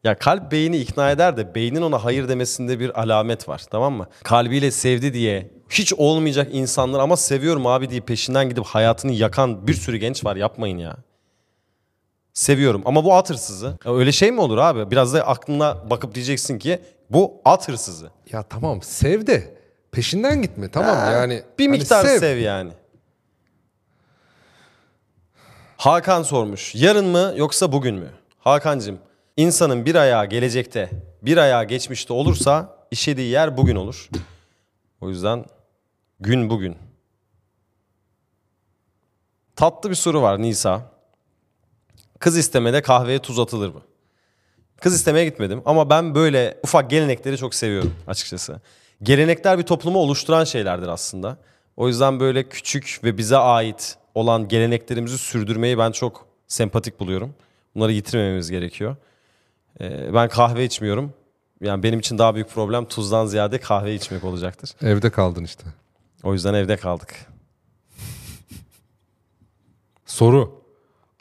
Ya 0.05 0.19
kalp 0.19 0.53
beyni 0.53 0.77
ikna 0.77 1.11
eder 1.11 1.37
de 1.37 1.55
beynin 1.55 1.83
ona 1.83 2.05
hayır 2.05 2.29
demesinde 2.29 2.81
bir 2.81 3.01
alamet 3.01 3.49
var 3.49 3.63
tamam 3.71 3.93
mı? 3.95 4.07
Kalbiyle 4.23 4.71
sevdi 4.71 5.15
diye 5.15 5.51
hiç 5.71 5.93
olmayacak 5.93 6.49
insanlar 6.53 7.01
ama 7.01 7.17
seviyorum 7.17 7.67
abi 7.67 7.91
diye 7.91 8.01
peşinden 8.01 8.49
gidip 8.49 8.65
hayatını 8.65 9.13
yakan 9.13 9.67
bir 9.67 9.75
sürü 9.75 9.97
genç 9.97 10.25
var 10.25 10.37
yapmayın 10.37 10.79
ya. 10.79 10.97
Seviyorum 12.33 12.83
ama 12.85 13.05
bu 13.05 13.15
at 13.15 13.31
hırsızı. 13.31 13.79
Ya 13.85 13.97
öyle 13.97 14.13
şey 14.13 14.33
mi 14.33 14.41
olur 14.41 14.59
abi? 14.59 14.91
Biraz 14.91 15.15
da 15.15 15.27
aklına 15.27 15.91
bakıp 15.91 16.15
diyeceksin 16.15 16.59
ki 16.59 16.79
bu 17.11 17.41
at 17.45 17.69
hırsızı. 17.69 18.11
Ya 18.33 18.43
tamam 18.43 18.83
sev 18.83 19.27
de 19.27 19.55
peşinden 19.93 20.43
gitme 20.43 20.69
tamam 20.71 20.97
yani. 21.13 21.43
Bir 21.59 21.67
hani 21.67 21.79
miktar 21.79 22.05
sev. 22.05 22.39
yani. 22.39 22.71
Hakan 25.77 26.23
sormuş. 26.23 26.75
Yarın 26.75 27.07
mı 27.07 27.35
yoksa 27.37 27.73
bugün 27.73 27.95
mü? 27.95 28.11
Hakan'cığım 28.39 28.99
insanın 29.37 29.87
bir 29.87 29.95
ayağı 29.95 30.27
gelecekte 30.27 30.91
bir 31.23 31.37
ayağı 31.37 31.65
geçmişte 31.65 32.13
olursa 32.13 32.77
işediği 32.91 33.31
yer 33.31 33.57
bugün 33.57 33.77
olur. 33.77 34.09
O 35.01 35.09
yüzden 35.09 35.45
gün 36.21 36.51
bugün. 36.51 36.77
Tatlı 39.57 39.91
bir 39.91 39.95
soru 39.95 40.23
var 40.23 40.43
Nisa. 40.43 40.91
Kız 42.19 42.37
istemede 42.37 42.83
kahveye 42.83 43.19
tuz 43.19 43.39
atılır 43.39 43.69
mı? 43.69 43.83
Kız 44.81 44.95
istemeye 44.95 45.25
gitmedim 45.25 45.63
ama 45.65 45.91
ben 45.91 46.15
böyle 46.15 46.61
ufak 46.65 46.91
gelenekleri 46.91 47.39
çok 47.39 47.55
seviyorum 47.55 47.95
açıkçası. 48.07 48.61
Gelenekler 49.03 49.59
bir 49.59 49.63
toplumu 49.63 49.99
oluşturan 49.99 50.45
şeylerdir 50.45 50.89
aslında. 50.89 51.37
O 51.77 51.89
yüzden 51.89 52.21
böyle 52.21 52.49
küçük 52.49 53.01
ve 53.05 53.19
bize 53.19 53.37
ait 53.37 53.97
olan 54.15 54.49
geleneklerimizi 54.49 55.19
sürdürmeyi 55.19 55.79
ben 55.79 55.93
çok 55.93 56.27
sempatik 56.49 57.01
buluyorum. 57.01 57.35
Bunları 57.75 57.93
yitirmememiz 57.93 58.51
gerekiyor. 58.51 58.97
Ee, 59.81 60.15
ben 60.15 60.29
kahve 60.29 60.65
içmiyorum. 60.65 61.13
Yani 61.61 61.83
benim 61.83 61.99
için 61.99 62.19
daha 62.19 62.35
büyük 62.35 62.51
problem 62.51 62.85
tuzdan 62.85 63.27
ziyade 63.27 63.59
kahve 63.61 63.95
içmek 63.95 64.25
olacaktır. 64.25 64.71
Evde 64.83 65.11
kaldın 65.11 65.45
işte. 65.45 65.65
O 66.23 66.33
yüzden 66.33 66.55
evde 66.55 66.77
kaldık. 66.77 67.15
Soru. 70.07 70.65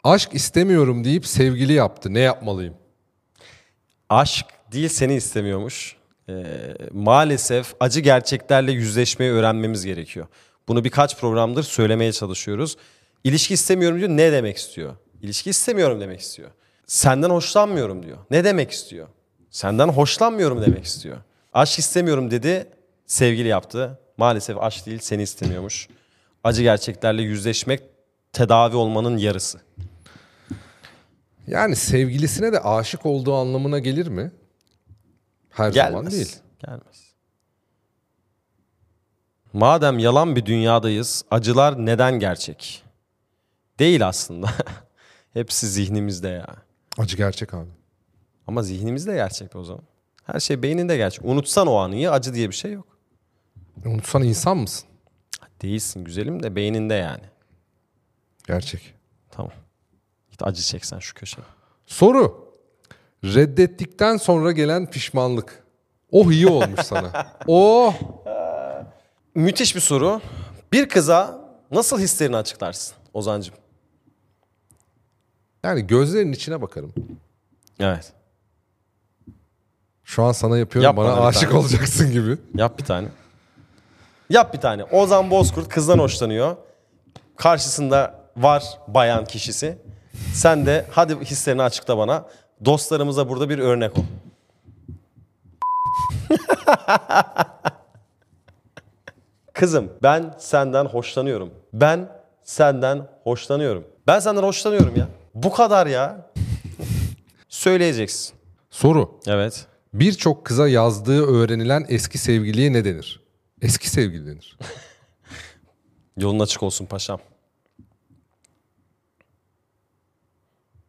Aşk 0.04 0.34
istemiyorum 0.34 1.04
deyip 1.04 1.26
sevgili 1.26 1.72
yaptı. 1.72 2.14
Ne 2.14 2.20
yapmalıyım? 2.20 2.74
aşk 4.08 4.46
değil 4.72 4.88
seni 4.88 5.14
istemiyormuş. 5.14 5.96
Ee, 6.28 6.44
maalesef 6.92 7.74
acı 7.80 8.00
gerçeklerle 8.00 8.72
yüzleşmeyi 8.72 9.32
öğrenmemiz 9.32 9.84
gerekiyor. 9.84 10.26
Bunu 10.68 10.84
birkaç 10.84 11.18
programdır 11.20 11.62
söylemeye 11.62 12.12
çalışıyoruz. 12.12 12.76
İlişki 13.24 13.54
istemiyorum 13.54 13.98
diyor. 13.98 14.10
Ne 14.10 14.32
demek 14.32 14.56
istiyor? 14.56 14.96
İlişki 15.22 15.50
istemiyorum 15.50 16.00
demek 16.00 16.20
istiyor. 16.20 16.50
Senden 16.86 17.30
hoşlanmıyorum 17.30 18.02
diyor. 18.02 18.18
Ne 18.30 18.44
demek 18.44 18.70
istiyor? 18.70 19.08
Senden 19.50 19.88
hoşlanmıyorum 19.88 20.62
demek 20.62 20.84
istiyor. 20.84 21.16
Aşk 21.52 21.78
istemiyorum 21.78 22.30
dedi, 22.30 22.68
sevgili 23.06 23.48
yaptı. 23.48 23.98
Maalesef 24.16 24.58
aşk 24.62 24.86
değil 24.86 24.98
seni 24.98 25.22
istemiyormuş. 25.22 25.88
Acı 26.44 26.62
gerçeklerle 26.62 27.22
yüzleşmek 27.22 27.82
tedavi 28.32 28.76
olmanın 28.76 29.16
yarısı. 29.16 29.60
Yani 31.46 31.76
sevgilisine 31.76 32.52
de 32.52 32.60
aşık 32.60 33.06
olduğu 33.06 33.34
anlamına 33.34 33.78
gelir 33.78 34.06
mi? 34.06 34.32
Her 35.50 35.72
zaman 35.72 35.92
Gelmez. 35.92 36.12
değil. 36.12 36.36
Gelmez. 36.66 37.14
Madem 39.52 39.98
yalan 39.98 40.36
bir 40.36 40.46
dünyadayız, 40.46 41.24
acılar 41.30 41.86
neden 41.86 42.18
gerçek? 42.18 42.84
Değil 43.78 44.08
aslında. 44.08 44.50
Hepsi 45.32 45.68
zihnimizde 45.68 46.28
ya. 46.28 46.46
Acı 46.98 47.16
gerçek 47.16 47.54
abi. 47.54 47.70
Ama 48.46 48.62
zihnimizde 48.62 49.14
gerçek 49.14 49.56
o 49.56 49.64
zaman. 49.64 49.82
Her 50.24 50.40
şey 50.40 50.62
beyninde 50.62 50.96
gerçek. 50.96 51.24
Unutsan 51.24 51.66
o 51.66 51.74
anı 51.74 51.96
ya 51.96 52.12
acı 52.12 52.34
diye 52.34 52.48
bir 52.50 52.54
şey 52.54 52.72
yok. 52.72 52.86
Unutsan 53.84 54.22
insan 54.22 54.56
mısın? 54.56 54.88
Değilsin 55.62 56.04
güzelim 56.04 56.42
de 56.42 56.56
beyninde 56.56 56.94
yani. 56.94 57.22
Gerçek. 58.46 58.94
Tamam. 59.30 59.52
Git 60.30 60.42
acı 60.42 60.62
çeksen 60.62 60.98
şu 60.98 61.14
köşeye. 61.14 61.42
Soru. 61.86 62.54
Reddettikten 63.24 64.16
sonra 64.16 64.52
gelen 64.52 64.90
pişmanlık. 64.90 65.64
Oh 66.10 66.30
iyi 66.32 66.46
olmuş 66.46 66.80
sana. 66.80 67.34
Oh. 67.46 67.94
Müthiş 69.34 69.74
bir 69.74 69.80
soru. 69.80 70.20
Bir 70.72 70.88
kıza 70.88 71.40
nasıl 71.70 71.98
hislerini 72.00 72.36
açıklarsın 72.36 72.96
Ozancığım? 73.14 73.54
Yani 75.64 75.86
gözlerinin 75.86 76.32
içine 76.32 76.62
bakarım. 76.62 76.94
Evet. 77.80 78.12
Şu 80.04 80.22
an 80.22 80.32
sana 80.32 80.58
yapıyorum 80.58 80.84
Yap 80.84 80.96
bana 80.96 81.16
bana 81.16 81.26
aşık 81.26 81.48
tane. 81.50 81.60
olacaksın 81.60 82.12
gibi. 82.12 82.36
Yap 82.54 82.78
bir 82.78 82.84
tane. 82.84 83.08
Yap 84.30 84.54
bir 84.54 84.60
tane. 84.60 84.84
Ozan 84.84 85.30
Bozkurt 85.30 85.68
kızdan 85.68 85.98
hoşlanıyor. 85.98 86.56
Karşısında 87.36 88.20
var 88.36 88.64
bayan 88.88 89.24
kişisi. 89.24 89.78
Sen 90.34 90.66
de 90.66 90.86
hadi 90.90 91.20
hislerini 91.20 91.62
açıkla 91.62 91.98
bana. 91.98 92.24
Dostlarımıza 92.64 93.28
burada 93.28 93.48
bir 93.48 93.58
örnek 93.58 93.98
ol. 93.98 94.02
Kızım 99.52 99.92
ben 100.02 100.34
senden 100.38 100.84
hoşlanıyorum. 100.84 101.50
Ben 101.72 102.08
senden 102.42 103.08
hoşlanıyorum. 103.24 103.84
Ben 104.06 104.18
senden 104.18 104.42
hoşlanıyorum 104.42 104.96
ya. 104.96 105.08
Bu 105.34 105.52
kadar 105.52 105.86
ya. 105.86 106.30
Söyleyeceksin. 107.48 108.34
Soru. 108.70 109.20
Evet. 109.26 109.66
Birçok 109.94 110.44
kıza 110.46 110.68
yazdığı 110.68 111.26
öğrenilen 111.26 111.86
eski 111.88 112.18
sevgiliye 112.18 112.72
ne 112.72 112.84
denir? 112.84 113.20
Eski 113.62 113.90
sevgili 113.90 114.26
denir. 114.26 114.58
Yolun 116.16 116.40
açık 116.40 116.62
olsun 116.62 116.86
paşam. 116.86 117.20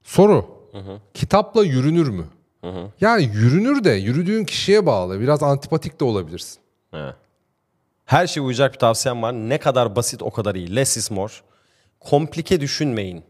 Soru. 0.03 0.55
Kitapla 1.13 1.63
yürünür 1.63 2.09
mü? 2.09 2.25
Yani 3.01 3.23
yürünür 3.23 3.83
de 3.83 3.91
yürüdüğün 3.91 4.45
kişiye 4.45 4.85
bağlı. 4.85 5.19
Biraz 5.19 5.43
antipatik 5.43 5.99
de 5.99 6.03
olabilirsin. 6.03 6.59
Evet. 6.93 7.15
Her 8.05 8.27
şeye 8.27 8.41
uyacak 8.41 8.73
bir 8.73 8.79
tavsiyem 8.79 9.21
var. 9.21 9.33
Ne 9.33 9.57
kadar 9.57 9.95
basit 9.95 10.23
o 10.23 10.31
kadar 10.31 10.55
iyi. 10.55 10.75
Less 10.75 10.97
is 10.97 11.11
more. 11.11 11.33
Komplike 11.99 12.61
düşünmeyin. 12.61 13.23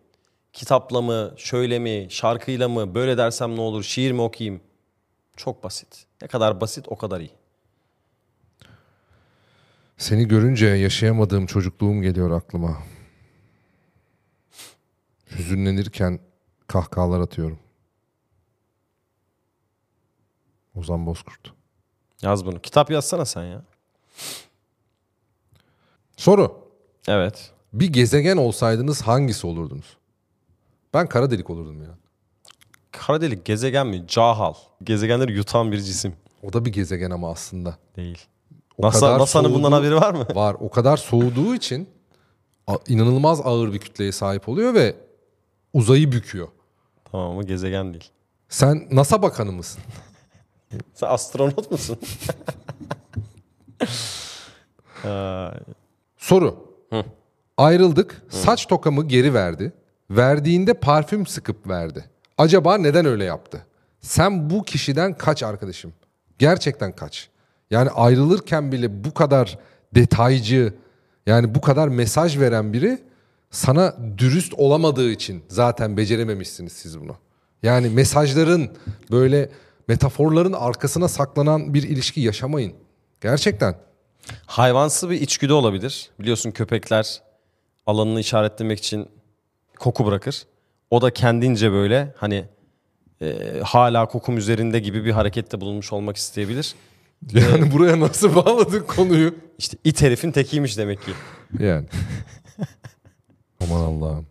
Kitapla 0.56 1.02
mı, 1.02 1.34
şöyle 1.38 1.80
mi, 1.80 2.08
şarkıyla 2.10 2.70
mı, 2.70 2.96
böyle 2.96 3.18
dersem 3.18 3.56
ne 3.56 3.62
olur, 3.62 3.84
şiir 3.84 4.12
mi 4.12 4.22
okuyayım? 4.22 4.62
Çok 5.38 5.64
basit. 5.64 6.06
Ne 6.22 6.28
kadar 6.28 6.62
basit 6.62 6.86
o 6.88 6.98
kadar 6.98 7.20
iyi. 7.20 7.32
Seni 9.98 10.28
görünce 10.28 10.66
yaşayamadığım 10.66 11.46
çocukluğum 11.46 12.02
geliyor 12.02 12.32
aklıma. 12.32 12.84
Hüzünlenirken 15.32 16.20
kahkahalar 16.68 17.20
atıyorum. 17.20 17.60
Ozan 20.76 21.06
Bozkurt. 21.06 21.54
Yaz 22.22 22.46
bunu. 22.46 22.62
Kitap 22.62 22.92
yazsana 22.92 23.26
sen 23.26 23.44
ya. 23.44 23.62
Soru. 26.18 26.70
Evet. 27.08 27.52
Bir 27.74 27.94
gezegen 27.94 28.38
olsaydınız 28.38 29.02
hangisi 29.02 29.48
olurdunuz? 29.48 29.98
Ben 30.96 31.08
kara 31.08 31.32
delik 31.32 31.50
olurdum 31.50 31.82
ya. 31.82 31.90
Kara 32.92 33.22
delik 33.22 33.46
gezegen 33.46 33.88
mi? 33.88 34.04
Cahal. 34.08 34.54
Gezegenleri 34.84 35.34
yutan 35.34 35.72
bir 35.72 35.80
cisim. 35.80 36.14
O 36.44 36.54
da 36.54 36.66
bir 36.66 36.72
gezegen 36.72 37.12
ama 37.12 37.32
aslında. 37.32 37.78
Değil. 37.96 38.26
O 38.78 38.88
NASA, 38.88 39.18
NASA'nın 39.18 39.54
bundan 39.54 39.72
haberi 39.72 39.96
var 39.96 40.14
mı? 40.14 40.28
Var. 40.36 40.56
O 40.60 40.70
kadar 40.70 40.98
soğuduğu 40.98 41.56
için 41.56 41.90
inanılmaz 42.88 43.42
ağır 43.44 43.74
bir 43.74 43.80
kütleye 43.80 44.12
sahip 44.12 44.50
oluyor 44.50 44.74
ve 44.74 44.96
uzayı 45.74 46.12
büküyor. 46.12 46.48
Tamam 47.12 47.32
ama 47.32 47.44
gezegen 47.44 47.94
değil. 47.94 48.10
Sen 48.50 48.88
NASA 48.92 49.22
bakanı 49.22 49.52
mısın? 49.52 49.82
Sen 50.94 51.08
astronot 51.08 51.72
musun? 51.72 51.98
Soru. 56.18 56.76
Ayrıldık. 57.58 58.24
Saç 58.30 58.68
tokamı 58.68 59.08
geri 59.08 59.34
verdi. 59.34 59.74
Verdiğinde 60.10 60.74
parfüm 60.74 61.26
sıkıp 61.28 61.68
verdi. 61.68 62.06
Acaba 62.38 62.78
neden 62.78 63.06
öyle 63.06 63.24
yaptı? 63.24 63.66
Sen 64.02 64.50
bu 64.50 64.64
kişiden 64.64 65.18
kaç 65.18 65.44
arkadaşım? 65.44 65.94
Gerçekten 66.40 66.92
kaç? 66.92 67.30
Yani 67.72 67.90
ayrılırken 67.90 68.72
bile 68.72 69.04
bu 69.04 69.14
kadar 69.14 69.60
detaycı, 69.96 70.74
yani 71.26 71.56
bu 71.56 71.62
kadar 71.62 71.88
mesaj 71.88 72.40
veren 72.40 72.74
biri 72.74 73.00
sana 73.52 73.96
dürüst 74.18 74.54
olamadığı 74.54 75.12
için 75.12 75.44
zaten 75.48 75.98
becerememişsiniz 75.98 76.74
siz 76.74 77.00
bunu. 77.00 77.16
Yani 77.64 77.90
mesajların 77.90 78.70
böyle 79.12 79.50
metaforların 79.88 80.54
arkasına 80.54 81.08
saklanan 81.08 81.74
bir 81.74 81.84
ilişki 81.84 82.22
yaşamayın. 82.22 82.74
Gerçekten. 83.22 83.76
Hayvansı 84.46 85.10
bir 85.10 85.22
içgüdü 85.22 85.54
olabilir. 85.54 86.10
Biliyorsun 86.20 86.52
köpekler 86.52 87.22
alanını 87.86 88.20
işaretlemek 88.20 88.80
için 88.80 89.08
koku 89.80 90.06
bırakır. 90.06 90.44
O 90.92 91.02
da 91.02 91.14
kendince 91.14 91.72
böyle 91.72 92.14
hani 92.18 92.46
e, 93.22 93.60
hala 93.64 94.08
kokum 94.08 94.38
üzerinde 94.38 94.80
gibi 94.80 95.06
bir 95.06 95.12
harekette 95.12 95.62
bulunmuş 95.62 95.94
olmak 95.94 96.18
isteyebilir. 96.18 96.76
Yani 97.34 97.72
buraya 97.72 98.00
nasıl 98.00 98.36
bağladın 98.36 98.84
konuyu? 98.88 99.36
İşte 99.58 99.78
it 99.84 100.02
herifin 100.02 100.32
tekiymiş 100.32 100.78
demek 100.78 101.02
ki. 101.02 101.12
Yani. 101.60 101.86
Aman 103.64 103.82
Allah'ım. 103.82 104.26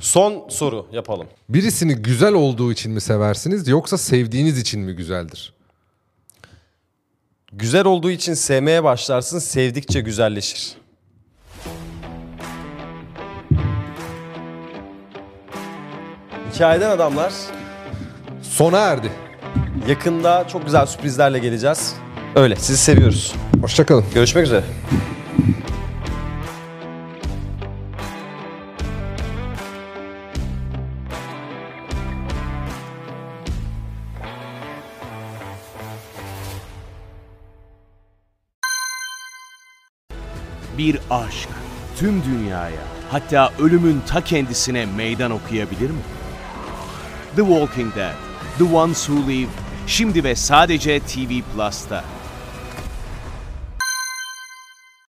Son 0.00 0.48
soru 0.48 0.86
yapalım. 0.92 1.26
Birisini 1.48 1.94
güzel 1.94 2.32
olduğu 2.32 2.72
için 2.72 2.92
mi 2.92 3.00
seversiniz 3.00 3.68
yoksa 3.68 3.98
sevdiğiniz 3.98 4.58
için 4.58 4.80
mi 4.80 4.96
güzeldir? 4.96 5.52
Güzel 7.52 7.84
olduğu 7.84 8.10
için 8.10 8.34
sevmeye 8.34 8.84
başlarsın, 8.84 9.38
sevdikçe 9.38 10.00
güzelleşir. 10.00 10.76
Hikayeden 16.58 16.90
adamlar 16.90 17.32
Sona 18.42 18.78
erdi. 18.78 19.10
yakında 19.88 20.48
çok 20.48 20.64
güzel 20.64 20.86
sürprizlerle 20.86 21.38
geleceğiz. 21.38 21.94
Öyle 22.36 22.56
sizi 22.56 22.78
seviyoruz. 22.78 23.34
Hoşçakalın. 23.60 24.04
Görüşmek 24.14 24.44
üzere. 24.44 24.64
Bir 40.78 40.98
aşk 41.10 41.48
tüm 41.98 42.22
dünyaya 42.24 42.82
hatta 43.10 43.52
ölümün 43.58 44.00
ta 44.06 44.20
kendisine 44.24 44.86
meydan 44.86 45.30
okuyabilir 45.30 45.90
mi? 45.90 46.17
The 47.38 47.44
Walking 47.44 47.90
Dead, 47.90 48.16
The 48.58 48.64
Ones 48.64 49.08
Who 49.08 49.30
Live 49.30 49.48
şimdi 49.86 50.24
ve 50.24 50.34
sadece 50.34 51.00
TV 51.00 51.42
Plus'ta. 51.54 52.04